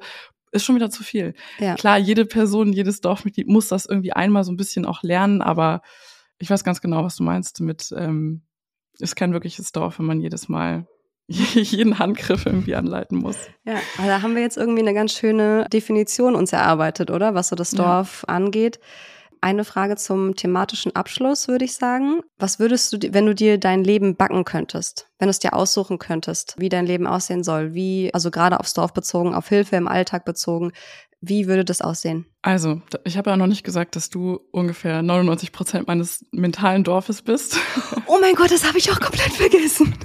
[0.53, 1.35] Ist schon wieder zu viel.
[1.59, 1.75] Ja.
[1.75, 5.81] Klar, jede Person, jedes Dorfmitglied muss das irgendwie einmal so ein bisschen auch lernen, aber
[6.39, 8.43] ich weiß ganz genau, was du meinst mit, ähm,
[8.99, 10.87] ist kein wirkliches Dorf, wenn man jedes Mal
[11.55, 13.37] jeden Handgriff irgendwie anleiten muss.
[13.65, 17.35] Ja, aber da haben wir jetzt irgendwie eine ganz schöne Definition uns erarbeitet, oder?
[17.35, 17.79] Was so das Ja.
[17.79, 18.81] Dorf angeht.
[19.43, 22.21] Eine Frage zum thematischen Abschluss, würde ich sagen.
[22.39, 25.99] Was würdest du, wenn du dir dein Leben backen könntest, wenn du es dir aussuchen
[25.99, 29.89] könntest, wie dein Leben aussehen soll, wie, also gerade aufs Dorf bezogen, auf Hilfe im
[29.89, 30.73] Alltag bezogen,
[31.23, 32.27] wie würde das aussehen?
[32.43, 37.23] Also, ich habe ja noch nicht gesagt, dass du ungefähr 99 Prozent meines mentalen Dorfes
[37.23, 37.57] bist.
[38.07, 39.95] Oh mein Gott, das habe ich auch komplett vergessen.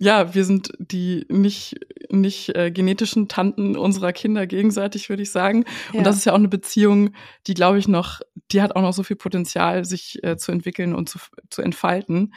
[0.00, 1.76] ja, wir sind die nicht,
[2.10, 5.64] nicht äh, genetischen Tanten unserer Kinder gegenseitig, würde ich sagen.
[5.92, 5.98] Ja.
[5.98, 7.10] Und das ist ja auch eine Beziehung,
[7.46, 8.20] die, glaube ich, noch,
[8.50, 11.18] die hat auch noch so viel Potenzial, sich äh, zu entwickeln und zu,
[11.50, 12.32] zu entfalten.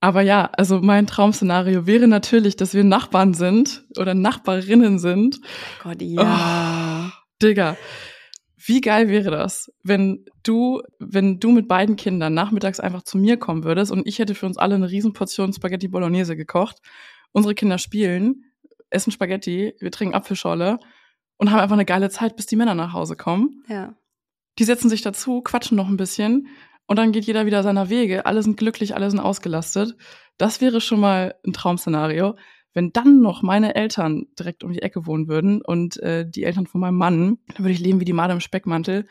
[0.00, 5.40] Aber ja, also mein Traumszenario wäre natürlich, dass wir Nachbarn sind oder Nachbarinnen sind.
[5.82, 7.06] Gott, ja.
[7.06, 7.76] Oh, Digga,
[8.66, 13.38] wie geil wäre das, wenn du, wenn du mit beiden Kindern nachmittags einfach zu mir
[13.38, 16.76] kommen würdest und ich hätte für uns alle eine Riesenportion Spaghetti Bolognese gekocht.
[17.32, 18.44] Unsere Kinder spielen,
[18.90, 20.78] essen Spaghetti, wir trinken Apfelschorle
[21.38, 23.64] und haben einfach eine geile Zeit, bis die Männer nach Hause kommen.
[23.66, 23.94] Ja.
[24.58, 26.48] Die setzen sich dazu, quatschen noch ein bisschen
[26.86, 28.26] und dann geht jeder wieder seiner Wege.
[28.26, 29.96] Alle sind glücklich, alle sind ausgelastet.
[30.36, 32.36] Das wäre schon mal ein Traumszenario.
[32.72, 36.66] Wenn dann noch meine Eltern direkt um die Ecke wohnen würden und äh, die Eltern
[36.66, 39.06] von meinem Mann, dann würde ich leben wie die Made im Speckmantel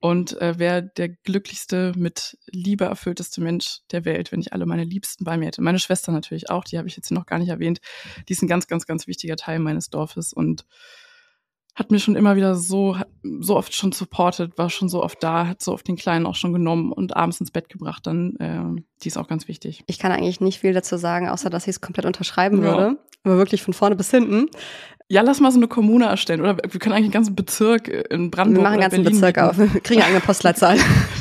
[0.00, 4.84] und äh, wäre der glücklichste, mit Liebe erfüllteste Mensch der Welt, wenn ich alle meine
[4.84, 5.62] Liebsten bei mir hätte.
[5.62, 7.80] Meine Schwester natürlich auch, die habe ich jetzt noch gar nicht erwähnt.
[8.28, 10.64] Die ist ein ganz, ganz, ganz wichtiger Teil meines Dorfes und
[11.78, 12.96] hat mir schon immer wieder so,
[13.40, 16.34] so oft schon supportet, war schon so oft da, hat so oft den Kleinen auch
[16.34, 18.06] schon genommen und abends ins Bett gebracht.
[18.06, 19.84] Dann, äh, die ist auch ganz wichtig.
[19.86, 22.62] Ich kann eigentlich nicht viel dazu sagen, außer dass ich es komplett unterschreiben Ja.
[22.64, 22.98] würde.
[23.22, 24.46] Aber wirklich von vorne bis hinten.
[25.08, 26.40] Ja, lass mal so eine Kommune erstellen.
[26.40, 29.38] Oder wir können eigentlich einen ganzen Bezirk in Wir Brandenburg machen einen ganzen Berlin Bezirk
[29.38, 29.56] auf.
[29.56, 29.74] mieten.
[29.74, 30.78] Wir kriegen eine eigene Postleitzahl.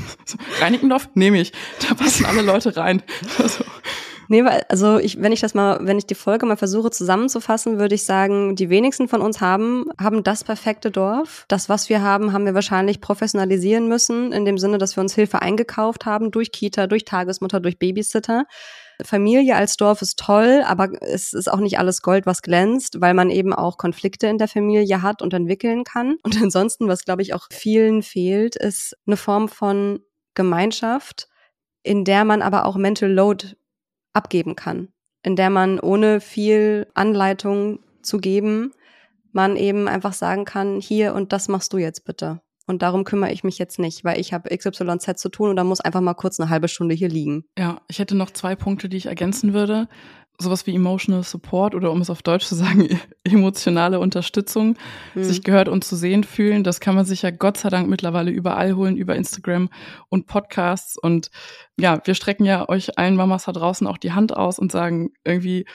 [0.59, 1.53] Reinickendorf nehme ich.
[1.87, 3.01] Da passen alle Leute rein.
[3.39, 3.63] Also,
[4.29, 7.79] Nee, weil, also ich, wenn ich das mal, wenn ich die Folge mal versuche zusammenzufassen,
[7.79, 11.45] würde ich sagen, die wenigsten von uns haben, haben das perfekte Dorf.
[11.47, 15.15] Das, was wir haben, haben wir wahrscheinlich professionalisieren müssen, in dem Sinne, dass wir uns
[15.15, 18.45] Hilfe eingekauft haben, durch Kita, durch Tagesmutter, durch Babysitter.
[19.03, 23.13] Familie als Dorf ist toll, aber es ist auch nicht alles Gold, was glänzt, weil
[23.13, 26.17] man eben auch Konflikte in der Familie hat und entwickeln kann.
[26.23, 29.99] Und ansonsten, was glaube ich auch vielen fehlt, ist eine Form von
[30.33, 31.27] Gemeinschaft,
[31.83, 33.55] in der man aber auch Mental Load
[34.17, 34.89] abgeben kann,
[35.23, 38.73] in der man ohne viel Anleitung zu geben,
[39.31, 42.41] man eben einfach sagen kann, hier und das machst du jetzt bitte.
[42.65, 45.63] Und darum kümmere ich mich jetzt nicht, weil ich habe XYZ zu tun und da
[45.63, 47.45] muss einfach mal kurz eine halbe Stunde hier liegen.
[47.57, 49.87] ja, ich hätte noch zwei Punkte, die ich ergänzen würde.
[50.39, 52.87] Sowas wie Emotional Support oder um es auf Deutsch zu sagen,
[53.23, 54.77] emotionale Unterstützung.
[55.13, 55.23] Hm.
[55.23, 56.63] sich gehört und zu sehen fühlen.
[56.63, 59.69] Das kann man sich ja Gott sei Dank mittlerweile überall holen, über Instagram
[60.09, 60.97] und Podcasts.
[60.97, 61.31] Und
[61.79, 65.11] ja, wir strecken ja euch allen Mamas da draußen auch die Hand aus und sagen
[65.23, 65.65] irgendwie,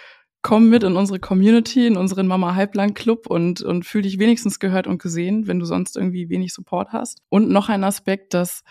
[0.42, 4.58] komm mit in unsere Community, in unseren Mama Halblang Club und, und fühl dich wenigstens
[4.58, 7.22] gehört und gesehen, wenn du sonst irgendwie wenig Support hast.
[7.28, 8.62] Und noch ein Aspekt, dass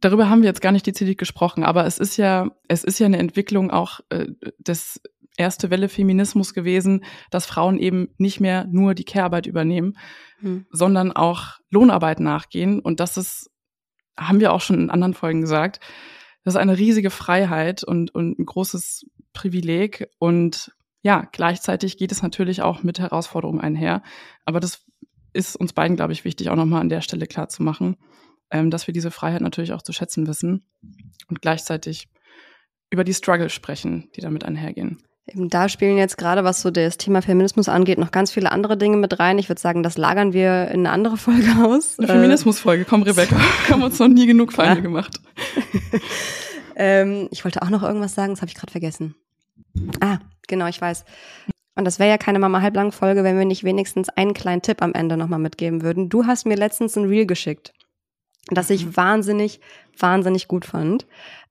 [0.00, 3.06] darüber haben wir jetzt gar nicht dezidiert gesprochen, aber es ist ja, es ist ja
[3.06, 4.26] eine Entwicklung auch äh,
[4.58, 5.00] des
[5.38, 9.96] erste Welle Feminismus gewesen, dass Frauen eben nicht mehr nur die Care-Arbeit übernehmen,
[10.40, 10.66] hm.
[10.70, 12.80] sondern auch Lohnarbeit nachgehen.
[12.80, 13.50] Und das ist,
[14.18, 15.80] haben wir auch schon in anderen Folgen gesagt,
[16.44, 20.08] das ist eine riesige Freiheit und, und ein großes Privileg.
[20.18, 20.72] Und
[21.02, 24.02] ja, gleichzeitig geht es natürlich auch mit Herausforderungen einher.
[24.44, 24.84] Aber das
[25.32, 27.96] ist uns beiden, glaube ich, wichtig, auch nochmal an der Stelle klar zu machen,
[28.50, 30.66] ähm, dass wir diese Freiheit natürlich auch zu schätzen wissen
[31.28, 32.08] und gleichzeitig
[32.90, 35.02] über die Struggle sprechen, die damit einhergehen.
[35.30, 38.78] Eben da spielen jetzt gerade, was so das Thema Feminismus angeht, noch ganz viele andere
[38.78, 39.38] Dinge mit rein.
[39.38, 41.98] Ich würde sagen, das lagern wir in eine andere Folge aus.
[41.98, 43.36] Eine Feminismusfolge, komm Rebecca,
[43.68, 44.80] haben uns noch nie genug Feinde ja.
[44.80, 45.20] gemacht.
[46.76, 49.14] ähm, ich wollte auch noch irgendwas sagen, das habe ich gerade vergessen.
[50.00, 51.04] Ah, genau, ich weiß.
[51.74, 54.82] Und das wäre ja keine Mama halblang Folge, wenn wir nicht wenigstens einen kleinen Tipp
[54.82, 56.08] am Ende nochmal mitgeben würden.
[56.08, 57.74] Du hast mir letztens ein Reel geschickt,
[58.50, 58.96] das ich mhm.
[58.96, 59.60] wahnsinnig,
[59.98, 61.06] wahnsinnig gut fand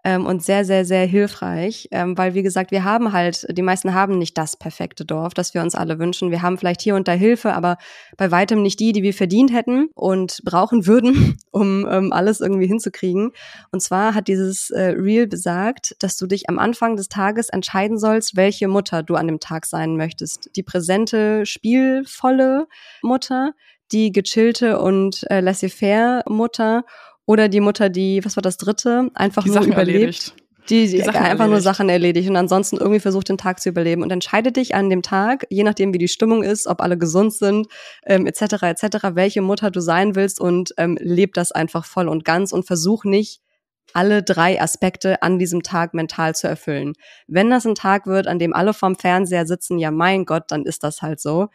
[0.07, 3.93] ähm, und sehr, sehr, sehr hilfreich, ähm, weil wie gesagt, wir haben halt, die meisten
[3.93, 6.31] haben nicht das perfekte Dorf, das wir uns alle wünschen.
[6.31, 7.75] Wir haben vielleicht hier und da Hilfe, aber
[8.15, 12.67] bei weitem nicht die, die wir verdient hätten und brauchen würden, um ähm, alles irgendwie
[12.67, 13.33] hinzukriegen.
[13.73, 17.97] Und zwar hat dieses äh, Reel besagt, dass du dich am Anfang des Tages entscheiden
[17.97, 20.51] sollst, welche Mutter du an dem Tag sein möchtest.
[20.55, 22.67] Die präsente, spielvolle
[23.01, 23.51] Mutter,
[23.91, 26.85] die gechillte und äh, laissez-faire Mutter
[27.27, 29.99] oder die Mutter, die, was war das dritte, einfach die nur Sachen überlebt.
[29.99, 30.33] Erledigt.
[30.69, 31.49] Die, die, die einfach erledigt.
[31.49, 34.01] nur Sachen erledigt und ansonsten irgendwie versucht, den Tag zu überleben.
[34.01, 37.33] Und entscheide dich an dem Tag, je nachdem, wie die Stimmung ist, ob alle gesund
[37.33, 37.67] sind,
[38.05, 42.25] ähm, etc., etc., welche Mutter du sein willst und ähm, leb das einfach voll und
[42.25, 43.41] ganz und versuch nicht,
[43.93, 46.93] alle drei Aspekte an diesem Tag mental zu erfüllen.
[47.27, 50.65] Wenn das ein Tag wird, an dem alle vorm Fernseher sitzen, ja mein Gott, dann
[50.65, 51.47] ist das halt so.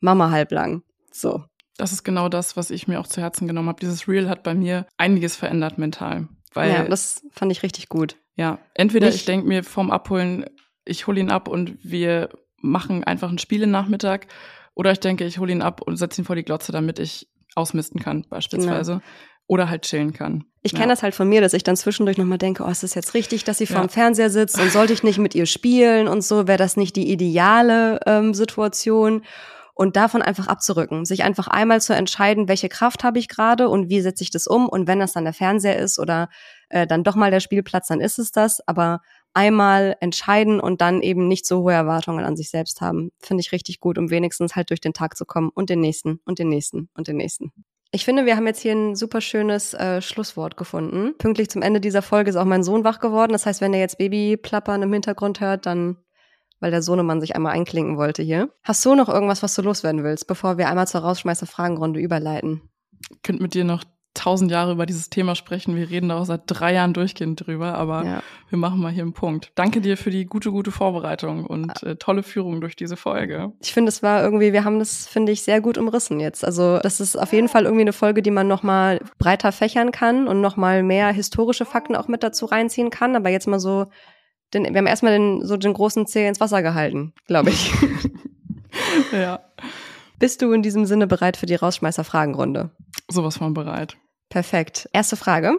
[0.00, 0.82] Mama halblang.
[1.12, 1.44] So.
[1.78, 3.80] Das ist genau das, was ich mir auch zu Herzen genommen habe.
[3.80, 6.28] Dieses Reel hat bei mir einiges verändert mental.
[6.52, 8.16] Weil, ja, das fand ich richtig gut.
[8.34, 10.46] Ja, entweder Nicht, ich denke mir vorm Abholen,
[10.84, 14.26] ich hole ihn ab und wir machen einfach ein Spiel im Nachmittag,
[14.74, 17.28] oder ich denke, ich hole ihn ab und setze ihn vor die Glotze, damit ich
[17.54, 18.92] ausmisten kann, beispielsweise.
[18.92, 19.04] Genau.
[19.48, 20.44] Oder halt chillen kann.
[20.62, 20.78] Ich ja.
[20.78, 23.14] kenne das halt von mir, dass ich dann zwischendurch nochmal denke, oh, ist das jetzt
[23.14, 23.76] richtig, dass sie ja.
[23.76, 26.96] vorm Fernseher sitzt und sollte ich nicht mit ihr spielen und so, wäre das nicht
[26.96, 29.22] die ideale ähm, Situation?
[29.76, 33.90] Und davon einfach abzurücken, sich einfach einmal zu entscheiden, welche Kraft habe ich gerade und
[33.90, 36.30] wie setze ich das um und wenn das dann der Fernseher ist oder
[36.70, 39.02] äh, dann doch mal der Spielplatz, dann ist es das, aber
[39.34, 43.52] einmal entscheiden und dann eben nicht so hohe Erwartungen an sich selbst haben, finde ich
[43.52, 46.48] richtig gut, um wenigstens halt durch den Tag zu kommen und den nächsten und den
[46.48, 47.52] nächsten und den nächsten.
[47.92, 51.14] Ich finde, wir haben jetzt hier ein super schönes äh, Schlusswort gefunden.
[51.18, 53.32] Pünktlich zum Ende dieser Folge ist auch mein Sohn wach geworden.
[53.32, 55.98] Das heißt, wenn er jetzt Babyplappern im Hintergrund hört, dann
[56.60, 58.50] weil der Sohnemann sich einmal einklinken wollte hier.
[58.62, 62.62] Hast du noch irgendwas, was du loswerden willst, bevor wir einmal zur Rausschmeißer-Fragenrunde überleiten?
[63.10, 63.84] Ich könnte mit dir noch
[64.16, 65.76] tausend Jahre über dieses Thema sprechen.
[65.76, 68.22] Wir reden da auch seit drei Jahren durchgehend drüber, aber ja.
[68.48, 69.52] wir machen mal hier einen Punkt.
[69.54, 73.52] Danke dir für die gute, gute Vorbereitung und äh, tolle Führung durch diese Folge.
[73.60, 76.44] Ich finde, es war irgendwie, wir haben das, finde ich, sehr gut umrissen jetzt.
[76.44, 80.26] Also das ist auf jeden Fall irgendwie eine Folge, die man nochmal breiter fächern kann
[80.26, 83.14] und nochmal mehr historische Fakten auch mit dazu reinziehen kann.
[83.14, 83.86] Aber jetzt mal so
[84.54, 87.72] den, wir haben erstmal den, so den großen Zeh ins Wasser gehalten, glaube ich.
[89.12, 89.40] ja.
[90.18, 92.70] Bist du in diesem Sinne bereit für die Rausschmeißer-Fragenrunde?
[93.08, 93.96] Sowas von bereit.
[94.28, 94.88] Perfekt.
[94.92, 95.58] Erste Frage.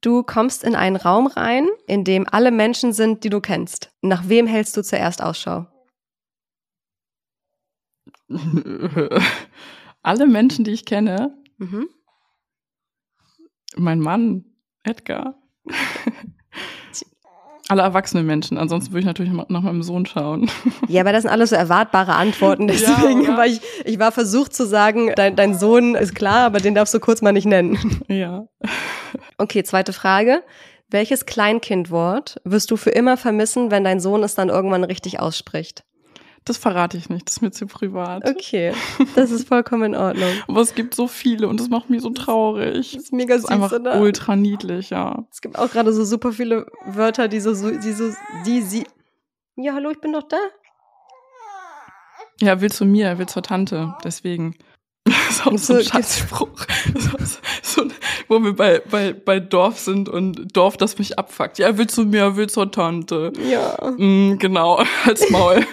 [0.00, 3.90] Du kommst in einen Raum rein, in dem alle Menschen sind, die du kennst.
[4.00, 5.66] Nach wem hältst du zuerst Ausschau?
[10.02, 11.36] alle Menschen, die ich kenne.
[11.56, 11.88] Mhm.
[13.76, 14.44] Mein Mann,
[14.84, 15.34] Edgar.
[17.68, 18.56] Alle erwachsenen Menschen.
[18.56, 20.50] Ansonsten würde ich natürlich nach meinem Sohn schauen.
[20.88, 22.66] Ja, aber das sind alles so erwartbare Antworten.
[22.68, 26.60] Deswegen ja, war ich, ich war versucht zu sagen, dein, dein Sohn ist klar, aber
[26.60, 27.78] den darfst du kurz mal nicht nennen.
[28.08, 28.46] Ja.
[29.40, 30.42] Okay, zweite Frage.
[30.90, 35.84] Welches Kleinkindwort wirst du für immer vermissen, wenn dein Sohn es dann irgendwann richtig ausspricht?
[36.44, 38.28] Das verrate ich nicht, das ist mir zu privat.
[38.28, 38.72] Okay,
[39.14, 40.30] das ist vollkommen in Ordnung.
[40.48, 42.92] Aber es gibt so viele und das macht mich so traurig.
[42.92, 44.00] Das ist mega süß, das ist einfach oder?
[44.00, 45.26] ultra niedlich, ja.
[45.30, 48.12] Es gibt auch gerade so super viele Wörter, die so, die so,
[48.46, 48.84] die sie.
[49.56, 50.38] Ja, hallo, ich bin doch da.
[52.40, 54.54] Ja, will zu mir, will zur Tante, deswegen.
[55.28, 56.66] Das ist auch so ein Schatzspruch.
[57.62, 57.84] So,
[58.28, 61.58] wo wir bei, bei, bei Dorf sind und Dorf, das mich abfuckt.
[61.58, 63.32] Ja, er will zu mir, er will zur Tante.
[63.50, 63.76] Ja.
[63.96, 65.66] Mm, genau, als Maul.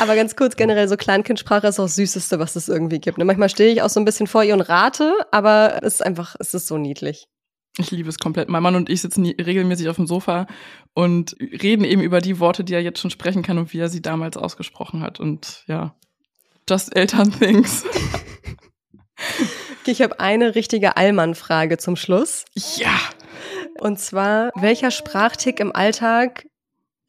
[0.00, 3.18] Aber ganz kurz, generell so Kleinkindsprache ist auch das Süßeste, was es irgendwie gibt.
[3.18, 3.24] Ne?
[3.24, 6.34] Manchmal stehe ich auch so ein bisschen vor ihr und rate, aber es ist einfach,
[6.38, 7.28] es ist so niedlich.
[7.78, 8.48] Ich liebe es komplett.
[8.48, 10.46] Mein Mann und ich sitzen regelmäßig auf dem Sofa
[10.94, 13.88] und reden eben über die Worte, die er jetzt schon sprechen kann und wie er
[13.88, 15.18] sie damals ausgesprochen hat.
[15.18, 15.96] Und ja,
[16.68, 17.84] just Eltern things.
[19.80, 22.44] Okay, ich habe eine richtige Allmann-Frage zum Schluss.
[22.76, 22.98] Ja.
[23.78, 26.46] Und zwar, welcher Sprachtick im Alltag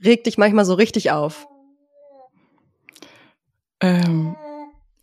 [0.03, 1.47] regt dich manchmal so richtig auf?
[3.79, 4.35] Ähm,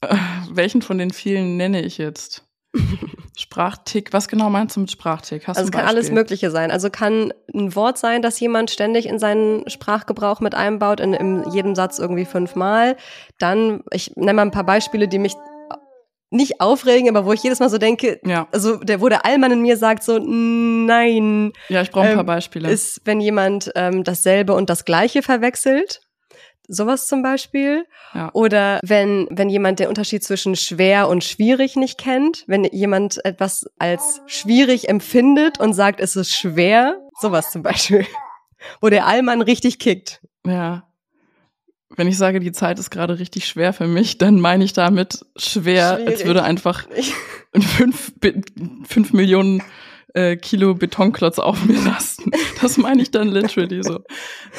[0.01, 0.17] äh,
[0.51, 2.45] welchen von den vielen nenne ich jetzt?
[3.37, 5.49] Sprachtick, was genau meinst du mit Sprachtick?
[5.49, 6.71] Hast also es kann alles Mögliche sein.
[6.71, 11.51] Also kann ein Wort sein, das jemand ständig in seinen Sprachgebrauch mit einbaut, in, in
[11.51, 12.97] jedem Satz irgendwie fünfmal.
[13.39, 15.35] Dann, ich nenne mal ein paar Beispiele, die mich
[16.33, 18.49] nicht aufregen, aber wo ich jedes Mal so denke, ja.
[18.53, 21.53] also der, wo der Allmann in mir sagt so, nein.
[21.69, 22.71] Ja, ich brauche ein paar ähm, Beispiele.
[22.71, 26.01] Ist, wenn jemand ähm, dasselbe und das Gleiche verwechselt.
[26.69, 27.87] Sowas zum Beispiel.
[28.15, 28.31] Ja.
[28.33, 33.67] Oder wenn, wenn jemand den Unterschied zwischen schwer und schwierig nicht kennt, wenn jemand etwas
[33.79, 38.07] als schwierig empfindet und sagt, es ist schwer, sowas zum Beispiel.
[38.81, 40.21] Wo der Allmann richtig kickt.
[40.47, 40.85] Ja,
[41.97, 45.25] wenn ich sage, die Zeit ist gerade richtig schwer für mich, dann meine ich damit
[45.37, 46.09] schwer, Schwierig.
[46.09, 46.87] als würde einfach
[47.55, 48.13] fünf,
[48.87, 49.63] fünf Millionen
[50.15, 52.31] äh, Kilo Betonklotz auf mir lasten.
[52.61, 54.01] Das meine ich dann literally so.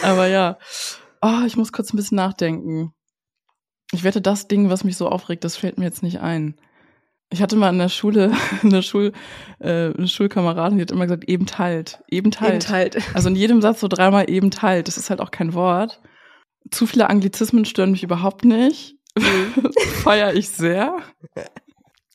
[0.01, 0.57] Aber ja,
[1.23, 2.93] oh, ich muss kurz ein bisschen nachdenken.
[3.91, 6.55] Ich wette, das Ding, was mich so aufregt, das fällt mir jetzt nicht ein.
[7.31, 8.31] Ich hatte mal in der Schule
[8.63, 9.13] eine, Schul,
[9.59, 12.53] äh, eine Schulkameradin, die hat immer gesagt, eben teilt, eben teilt.
[12.53, 12.97] Eben teilt.
[13.15, 14.87] Also in jedem Satz so dreimal eben teilt.
[14.87, 15.99] Das ist halt auch kein Wort
[16.71, 18.95] zu viele Anglizismen stören mich überhaupt nicht.
[19.17, 19.71] Mhm.
[20.03, 20.97] Feier ich sehr.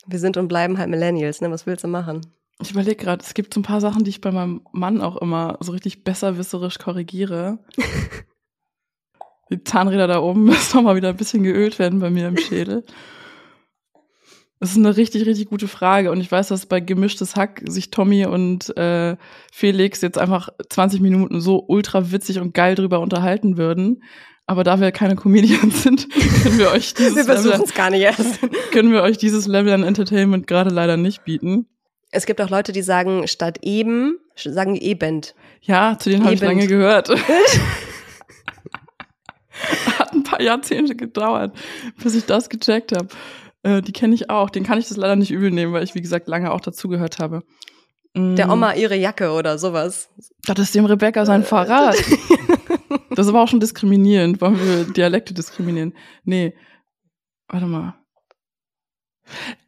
[0.05, 1.51] Wir sind und bleiben halt Millennials, ne?
[1.51, 2.21] Was willst du machen?
[2.61, 5.17] Ich überlege gerade, es gibt so ein paar Sachen, die ich bei meinem Mann auch
[5.17, 7.59] immer so richtig besserwisserisch korrigiere.
[9.49, 12.37] Die Zahnräder da oben müssen noch mal wieder ein bisschen geölt werden bei mir im
[12.37, 12.83] Schädel.
[14.59, 16.11] Das ist eine richtig, richtig gute Frage.
[16.11, 19.15] Und ich weiß, dass bei gemischtes Hack sich Tommy und äh,
[19.53, 24.03] Felix jetzt einfach 20 Minuten so ultra witzig und geil drüber unterhalten würden.
[24.47, 26.09] Aber da wir keine Comedians sind,
[26.43, 28.39] können wir euch dieses wir Level, gar nicht erst.
[28.71, 31.67] können wir euch dieses Level an Entertainment gerade leider nicht bieten.
[32.11, 35.21] Es gibt auch Leute, die sagen statt eben, sagen eben.
[35.61, 37.11] Ja, zu denen habe ich lange gehört.
[40.39, 41.55] Paar Jahrzehnte gedauert,
[42.01, 43.09] bis ich das gecheckt habe.
[43.63, 44.49] Äh, die kenne ich auch.
[44.49, 47.19] Den kann ich das leider nicht übel nehmen, weil ich, wie gesagt, lange auch dazugehört
[47.19, 47.43] habe.
[48.15, 48.51] Der mm.
[48.51, 50.09] Oma ihre Jacke oder sowas.
[50.45, 51.95] Das ist dem Rebecca sein Fahrrad.
[53.11, 54.39] Das war auch schon diskriminierend.
[54.39, 55.93] Wollen wir Dialekte diskriminieren?
[56.23, 56.55] Nee.
[57.49, 57.95] Warte mal.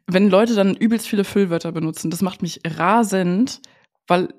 [0.06, 3.60] Wenn Leute dann übelst viele Füllwörter benutzen, das macht mich rasend,
[4.06, 4.32] weil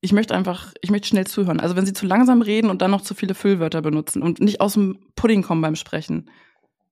[0.00, 1.60] ich möchte einfach, ich möchte schnell zuhören.
[1.60, 4.60] Also wenn sie zu langsam reden und dann noch zu viele Füllwörter benutzen und nicht
[4.60, 6.30] aus dem Pudding kommen beim Sprechen,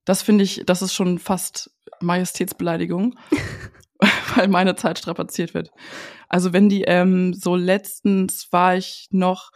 [0.05, 3.17] das finde ich, das ist schon fast Majestätsbeleidigung,
[4.35, 5.71] weil meine Zeit strapaziert wird.
[6.29, 9.51] Also wenn die ähm, so letztens war ich noch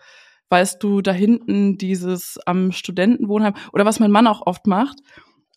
[0.51, 4.99] weißt du, da hinten dieses am Studentenwohnheim oder was mein Mann auch oft macht.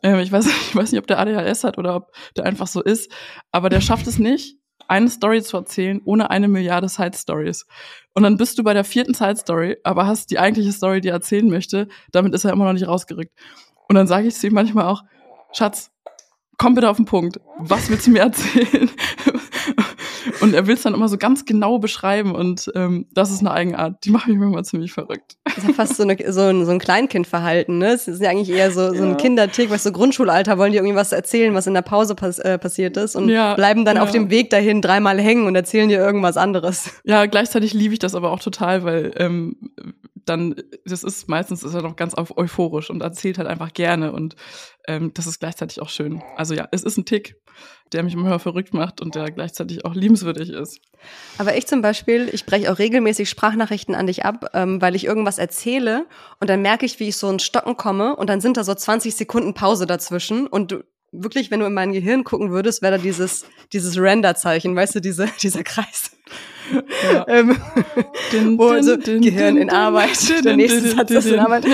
[0.03, 2.83] Ähm, ich, weiß, ich weiß nicht, ob der ADHS hat oder ob der einfach so
[2.83, 3.13] ist,
[3.51, 4.57] aber der schafft es nicht,
[4.89, 7.67] eine Story zu erzählen, ohne eine Milliarde Side Stories.
[8.13, 11.09] Und dann bist du bei der vierten Side Story, aber hast die eigentliche Story, die
[11.09, 13.33] er erzählen möchte, damit ist er immer noch nicht rausgerückt.
[13.89, 15.03] Und dann sage ich zu ihm manchmal auch,
[15.53, 15.91] Schatz,
[16.59, 17.41] komm bitte auf den Punkt.
[17.59, 18.91] Was willst du mir erzählen?
[20.45, 23.51] Und er will es dann immer so ganz genau beschreiben und ähm, das ist eine
[23.51, 25.39] Eigenart, die macht mich manchmal ziemlich verrückt.
[25.45, 27.93] Das ist ja fast so, eine, so, ein, so ein Kleinkindverhalten, ne?
[27.93, 30.97] Es ist ja eigentlich eher so, so ein Kindertick, was so Grundschulalter wollen die irgendwie
[30.97, 34.03] was erzählen, was in der Pause pass äh, passiert ist und ja, bleiben dann ja.
[34.03, 36.91] auf dem Weg dahin dreimal hängen und erzählen dir irgendwas anderes.
[37.05, 39.57] Ja, gleichzeitig liebe ich das aber auch total, weil ähm,
[40.27, 40.55] dann,
[40.85, 44.37] das ist meistens ist er noch ganz euphorisch und erzählt halt einfach gerne und
[44.87, 46.23] ähm, das ist gleichzeitig auch schön.
[46.37, 47.37] Also ja, es ist ein Tick,
[47.93, 50.81] der mich immer verrückt macht und der gleichzeitig auch liebenswürdig ist.
[51.39, 55.05] Aber ich zum Beispiel, ich breche auch regelmäßig Sprachnachrichten an dich ab, ähm, weil ich
[55.05, 56.07] irgendwas erzähle
[56.41, 58.75] und dann merke ich, wie ich so ins Stocken komme und dann sind da so
[58.75, 60.85] 20 Sekunden Pause dazwischen und du,
[61.15, 65.01] wirklich, wenn du in mein Gehirn gucken würdest, wäre da dieses, dieses Render-Zeichen, weißt du,
[65.01, 66.11] diese, dieser Kreis.
[67.13, 67.27] Ja.
[67.29, 67.57] ähm,
[68.33, 71.67] din, wo so din, Gehirn din, in Arbeit, der nächste Satz ist in Arbeit.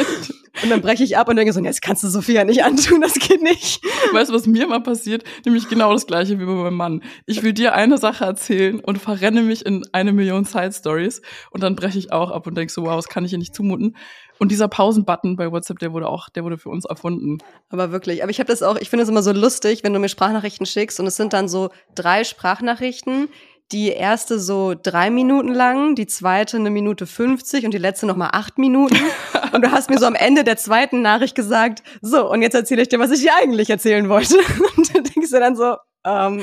[0.62, 3.14] Und dann breche ich ab und denke so, jetzt kannst du Sophia nicht antun, das
[3.14, 3.82] geht nicht.
[4.12, 5.22] Weißt du, was mir mal passiert?
[5.44, 7.02] Nämlich genau das gleiche wie bei meinem Mann.
[7.26, 11.62] Ich will dir eine Sache erzählen und verrenne mich in eine Million Side Stories und
[11.62, 13.96] dann breche ich auch ab und denke so, wow, das kann ich ihr nicht zumuten.
[14.40, 17.38] Und dieser Pausenbutton bei WhatsApp, der wurde auch, der wurde für uns erfunden.
[17.68, 19.98] Aber wirklich, aber ich habe das auch, ich finde es immer so lustig, wenn du
[19.98, 23.28] mir Sprachnachrichten schickst und es sind dann so drei Sprachnachrichten,
[23.70, 28.30] die erste so drei Minuten lang, die zweite eine Minute 50 und die letzte nochmal
[28.32, 28.96] acht Minuten.
[29.52, 32.82] Und du hast mir so am Ende der zweiten Nachricht gesagt, so, und jetzt erzähle
[32.82, 34.36] ich dir, was ich dir eigentlich erzählen wollte.
[34.76, 35.74] Und dann denkst du dann so,
[36.04, 36.40] ähm,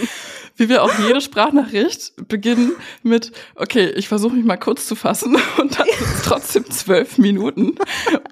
[0.57, 5.37] wie wir auch jede Sprachnachricht beginnen mit, okay, ich versuche mich mal kurz zu fassen
[5.57, 7.75] und dann sind trotzdem zwölf Minuten.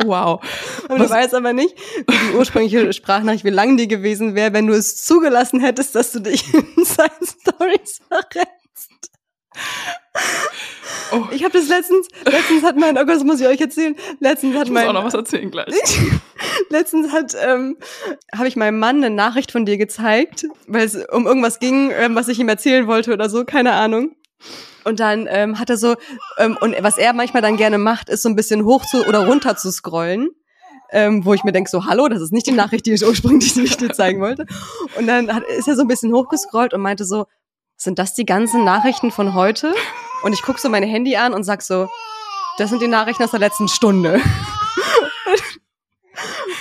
[0.03, 0.43] Wow.
[0.89, 1.75] Und du weißt aber nicht,
[2.07, 6.11] wie die ursprüngliche Sprachnachricht, wie lang die gewesen wäre, wenn du es zugelassen hättest, dass
[6.11, 9.11] du dich in seinen Stories verrennst.
[11.11, 11.23] Oh.
[11.31, 13.95] Ich habe das letztens, letztens hat mein, oh Gott, das muss ich euch erzählen.
[14.19, 14.85] Letztens hat ich mein.
[14.85, 15.67] muss auch noch was erzählen gleich.
[16.69, 17.77] letztens hat, ähm,
[18.35, 22.15] habe ich meinem Mann eine Nachricht von dir gezeigt, weil es um irgendwas ging, ähm,
[22.15, 24.15] was ich ihm erzählen wollte oder so, keine Ahnung.
[24.83, 25.95] Und dann ähm, hat er so,
[26.37, 29.25] ähm, und was er manchmal dann gerne macht, ist so ein bisschen hoch zu oder
[29.25, 30.29] runter zu scrollen.
[30.91, 33.53] Ähm, wo ich mir denke, so, hallo, das ist nicht die Nachricht, die ich ursprünglich
[33.77, 34.45] dir zeigen wollte.
[34.97, 37.25] Und dann hat, ist er so ein bisschen hochgescrollt und meinte so,
[37.77, 39.73] sind das die ganzen Nachrichten von heute?
[40.23, 41.89] Und ich gucke so mein Handy an und sag so,
[42.57, 44.13] das sind die Nachrichten aus der letzten Stunde.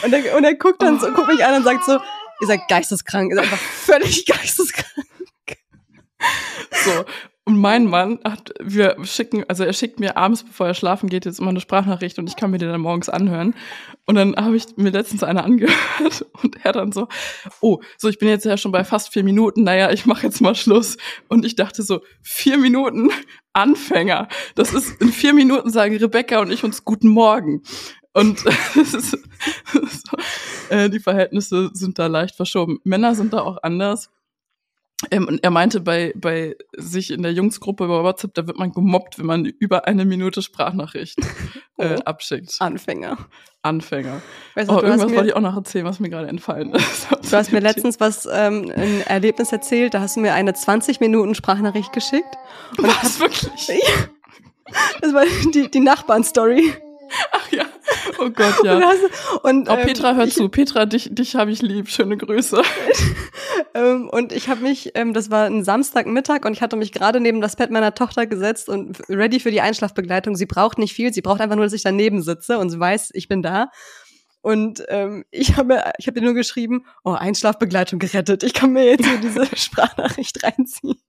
[0.05, 1.93] und, er, und er guckt dann so, guckt mich an und sagt so,
[2.41, 5.07] ihr seid geisteskrank, ihr seid einfach völlig geisteskrank.
[6.85, 7.05] So,
[7.47, 11.27] und mein Mann hat, wir schicken, also er schickt mir abends, bevor er schlafen geht,
[11.27, 13.55] jetzt immer eine Sprachnachricht und ich kann mir die dann morgens anhören.
[14.07, 17.07] Und dann habe ich mir letztens eine angehört und er dann so,
[17.61, 20.41] oh, so ich bin jetzt ja schon bei fast vier Minuten, naja, ich mache jetzt
[20.41, 20.97] mal Schluss.
[21.29, 23.11] Und ich dachte so, vier Minuten
[23.53, 24.29] Anfänger.
[24.55, 27.63] Das ist in vier Minuten sagen Rebecca und ich uns guten Morgen.
[28.15, 30.17] Und ist, so,
[30.71, 32.81] äh, die Verhältnisse sind da leicht verschoben.
[32.85, 34.11] Männer sind da auch anders.
[35.11, 39.19] Ähm, er meinte, bei, bei sich in der Jungsgruppe über WhatsApp, da wird man gemobbt,
[39.19, 41.19] wenn man über eine Minute Sprachnachricht
[41.79, 42.01] äh, oh.
[42.05, 42.57] abschickt.
[42.61, 43.19] Anfänger.
[43.63, 44.23] Anfänger.
[44.55, 47.09] Weißt du, oh, irgendwas wollte ich auch noch erzählen, was mir gerade entfallen ist.
[47.31, 51.01] Du hast mir letztens was, ähm, ein Erlebnis erzählt, da hast du mir eine 20
[51.01, 52.37] Minuten Sprachnachricht geschickt.
[52.79, 53.67] Und was, wirklich?
[55.01, 56.75] das war die, die Nachbarn-Story.
[57.33, 57.65] Ach ja.
[58.19, 58.77] Oh Gott, ja.
[58.77, 60.49] Und, hast, und oh, Petra, ähm, hör ich, zu.
[60.49, 61.89] Petra, dich, dich habe ich lieb.
[61.89, 62.62] Schöne Grüße.
[63.75, 67.21] ähm, und ich habe mich, ähm, das war ein Samstagmittag und ich hatte mich gerade
[67.21, 70.37] neben das Bett meiner Tochter gesetzt und ready für die Einschlafbegleitung.
[70.37, 73.11] Sie braucht nicht viel, sie braucht einfach nur, dass ich daneben sitze und sie weiß,
[73.15, 73.71] ich bin da.
[74.45, 78.43] Und ähm, ich habe ich hab dir nur geschrieben, oh, Einschlafbegleitung gerettet.
[78.43, 81.01] Ich kann mir jetzt hier diese Sprachnachricht reinziehen.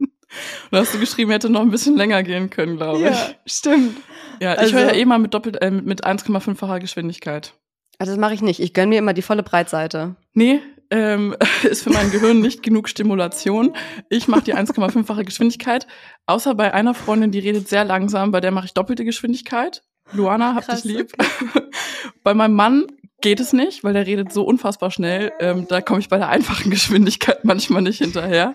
[0.72, 3.06] Und hast du geschrieben, hätte noch ein bisschen länger gehen können, glaube ich.
[3.06, 3.98] Ja, stimmt.
[4.40, 7.54] Ja, ich also, höre ja eh mal mit doppelt äh, mit 1,5-facher Geschwindigkeit.
[7.98, 8.60] Also das mache ich nicht.
[8.60, 10.16] Ich gönn mir immer die volle Breitseite.
[10.34, 10.60] Nee,
[10.92, 13.76] ähm, ist für mein Gehirn nicht genug Stimulation.
[14.10, 15.88] Ich mache die 1,5-fache Geschwindigkeit.
[16.26, 19.84] Außer bei einer Freundin, die redet sehr langsam, bei der mache ich doppelte Geschwindigkeit.
[20.12, 21.14] Luana, hab Krass, dich lieb.
[21.18, 21.68] Okay.
[22.24, 22.86] bei meinem Mann
[23.22, 25.32] geht es nicht, weil der redet so unfassbar schnell.
[25.40, 28.54] Ähm, da komme ich bei der einfachen Geschwindigkeit manchmal nicht hinterher.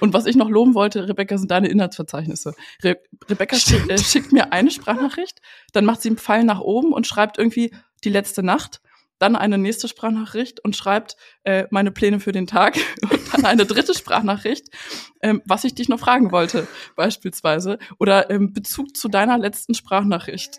[0.00, 2.54] Und was ich noch loben wollte, Rebecca, sind deine Inhaltsverzeichnisse.
[2.82, 2.96] Re
[3.28, 5.40] Rebecca schick, äh, schickt mir eine Sprachnachricht,
[5.72, 7.72] dann macht sie einen Pfeil nach oben und schreibt irgendwie
[8.04, 8.80] die letzte Nacht,
[9.18, 12.76] dann eine nächste Sprachnachricht und schreibt äh, meine Pläne für den Tag
[13.10, 14.68] und dann eine dritte Sprachnachricht,
[15.22, 17.78] ähm, was ich dich noch fragen wollte, beispielsweise.
[17.98, 20.58] Oder ähm, Bezug zu deiner letzten Sprachnachricht.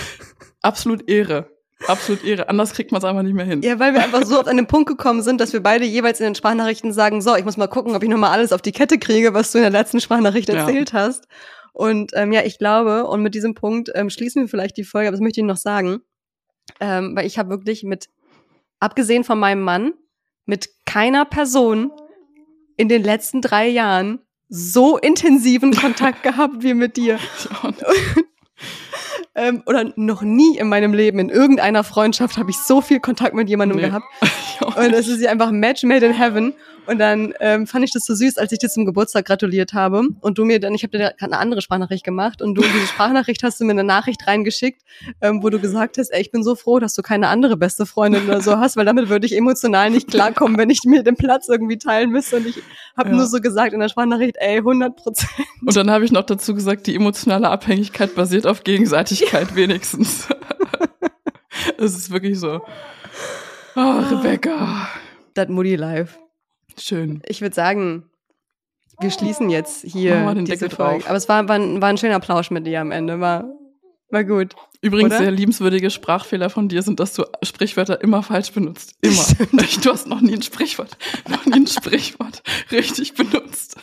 [0.62, 1.57] Absolut Ehre.
[1.86, 2.48] Absolut Ehre.
[2.48, 3.62] Anders kriegt man es einfach nicht mehr hin.
[3.62, 6.18] Ja, weil wir einfach so oft an den Punkt gekommen sind, dass wir beide jeweils
[6.20, 8.72] in den Sprachnachrichten sagen, so, ich muss mal gucken, ob ich nochmal alles auf die
[8.72, 11.00] Kette kriege, was du in der letzten Sprachnachricht erzählt ja.
[11.00, 11.28] hast.
[11.72, 15.08] Und ähm, ja, ich glaube, und mit diesem Punkt ähm, schließen wir vielleicht die Folge,
[15.08, 16.00] aber das möchte ich noch sagen.
[16.80, 18.08] Ähm, weil ich habe wirklich mit,
[18.80, 19.92] abgesehen von meinem Mann,
[20.44, 21.92] mit keiner Person
[22.76, 27.18] in den letzten drei Jahren so intensiven Kontakt gehabt wie mit dir.
[29.38, 33.34] Ähm, oder noch nie in meinem Leben, in irgendeiner Freundschaft, habe ich so viel Kontakt
[33.34, 33.86] mit jemandem nee.
[33.86, 34.06] gehabt.
[34.76, 36.54] Und es ist einfach ein Match made in heaven.
[36.88, 40.08] Und dann ähm, fand ich das so süß, als ich dir zum Geburtstag gratuliert habe.
[40.22, 42.72] Und du mir dann, ich habe dir gerade eine andere Sprachnachricht gemacht und du in
[42.72, 44.80] diese Sprachnachricht hast du mir eine Nachricht reingeschickt,
[45.20, 47.84] ähm, wo du gesagt hast, ey, ich bin so froh, dass du keine andere beste
[47.84, 51.16] Freundin oder so hast, weil damit würde ich emotional nicht klarkommen, wenn ich mir den
[51.16, 52.36] Platz irgendwie teilen müsste.
[52.36, 52.62] Und ich
[52.96, 53.16] habe ja.
[53.16, 55.30] nur so gesagt in der Sprachnachricht, ey, 100 Prozent.
[55.60, 60.26] Und dann habe ich noch dazu gesagt, die emotionale Abhängigkeit basiert auf Gegenseitigkeit wenigstens.
[61.76, 62.60] Es ist wirklich so.
[63.74, 64.88] Oh, Rebecca.
[65.34, 66.18] Das Moody Life.
[66.78, 67.22] Schön.
[67.26, 68.04] Ich würde sagen,
[69.00, 71.06] wir schließen jetzt hier diese Folge.
[71.06, 73.20] Aber es war, war, ein, war ein schöner Plausch mit dir am Ende.
[73.20, 73.44] War,
[74.10, 74.54] war gut.
[74.80, 75.18] Übrigens, oder?
[75.24, 78.94] sehr liebenswürdige Sprachfehler von dir sind, dass du Sprichwörter immer falsch benutzt.
[79.00, 79.24] Immer.
[79.82, 80.96] Du hast noch nie ein Sprichwort,
[81.28, 83.76] noch nie ein Sprichwort richtig benutzt.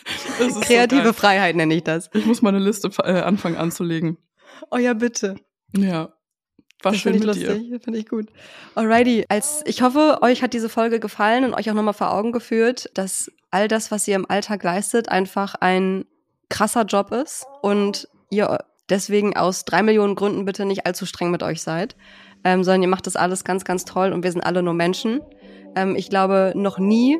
[0.61, 2.09] Kreative so Freiheit nenne ich das.
[2.13, 4.17] Ich muss mal eine Liste äh, anfangen anzulegen.
[4.71, 5.35] Oh ja, bitte.
[5.75, 6.14] Ja.
[6.83, 7.81] War das schön ich lustig.
[7.83, 8.27] Finde ich gut.
[8.75, 12.31] Alrighty, als ich hoffe, euch hat diese Folge gefallen und euch auch nochmal vor Augen
[12.31, 16.05] geführt, dass all das, was ihr im Alltag leistet, einfach ein
[16.49, 18.59] krasser Job ist und ihr
[18.89, 21.95] deswegen aus drei Millionen Gründen bitte nicht allzu streng mit euch seid,
[22.43, 25.21] ähm, sondern ihr macht das alles ganz, ganz toll und wir sind alle nur Menschen.
[25.75, 27.17] Ähm, ich glaube, noch nie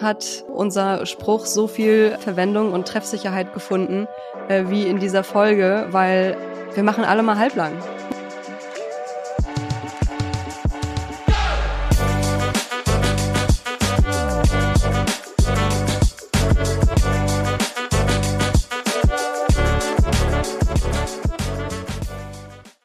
[0.00, 4.08] hat unser Spruch so viel Verwendung und Treffsicherheit gefunden
[4.48, 6.36] äh, wie in dieser Folge, weil
[6.74, 7.72] wir machen alle mal halblang.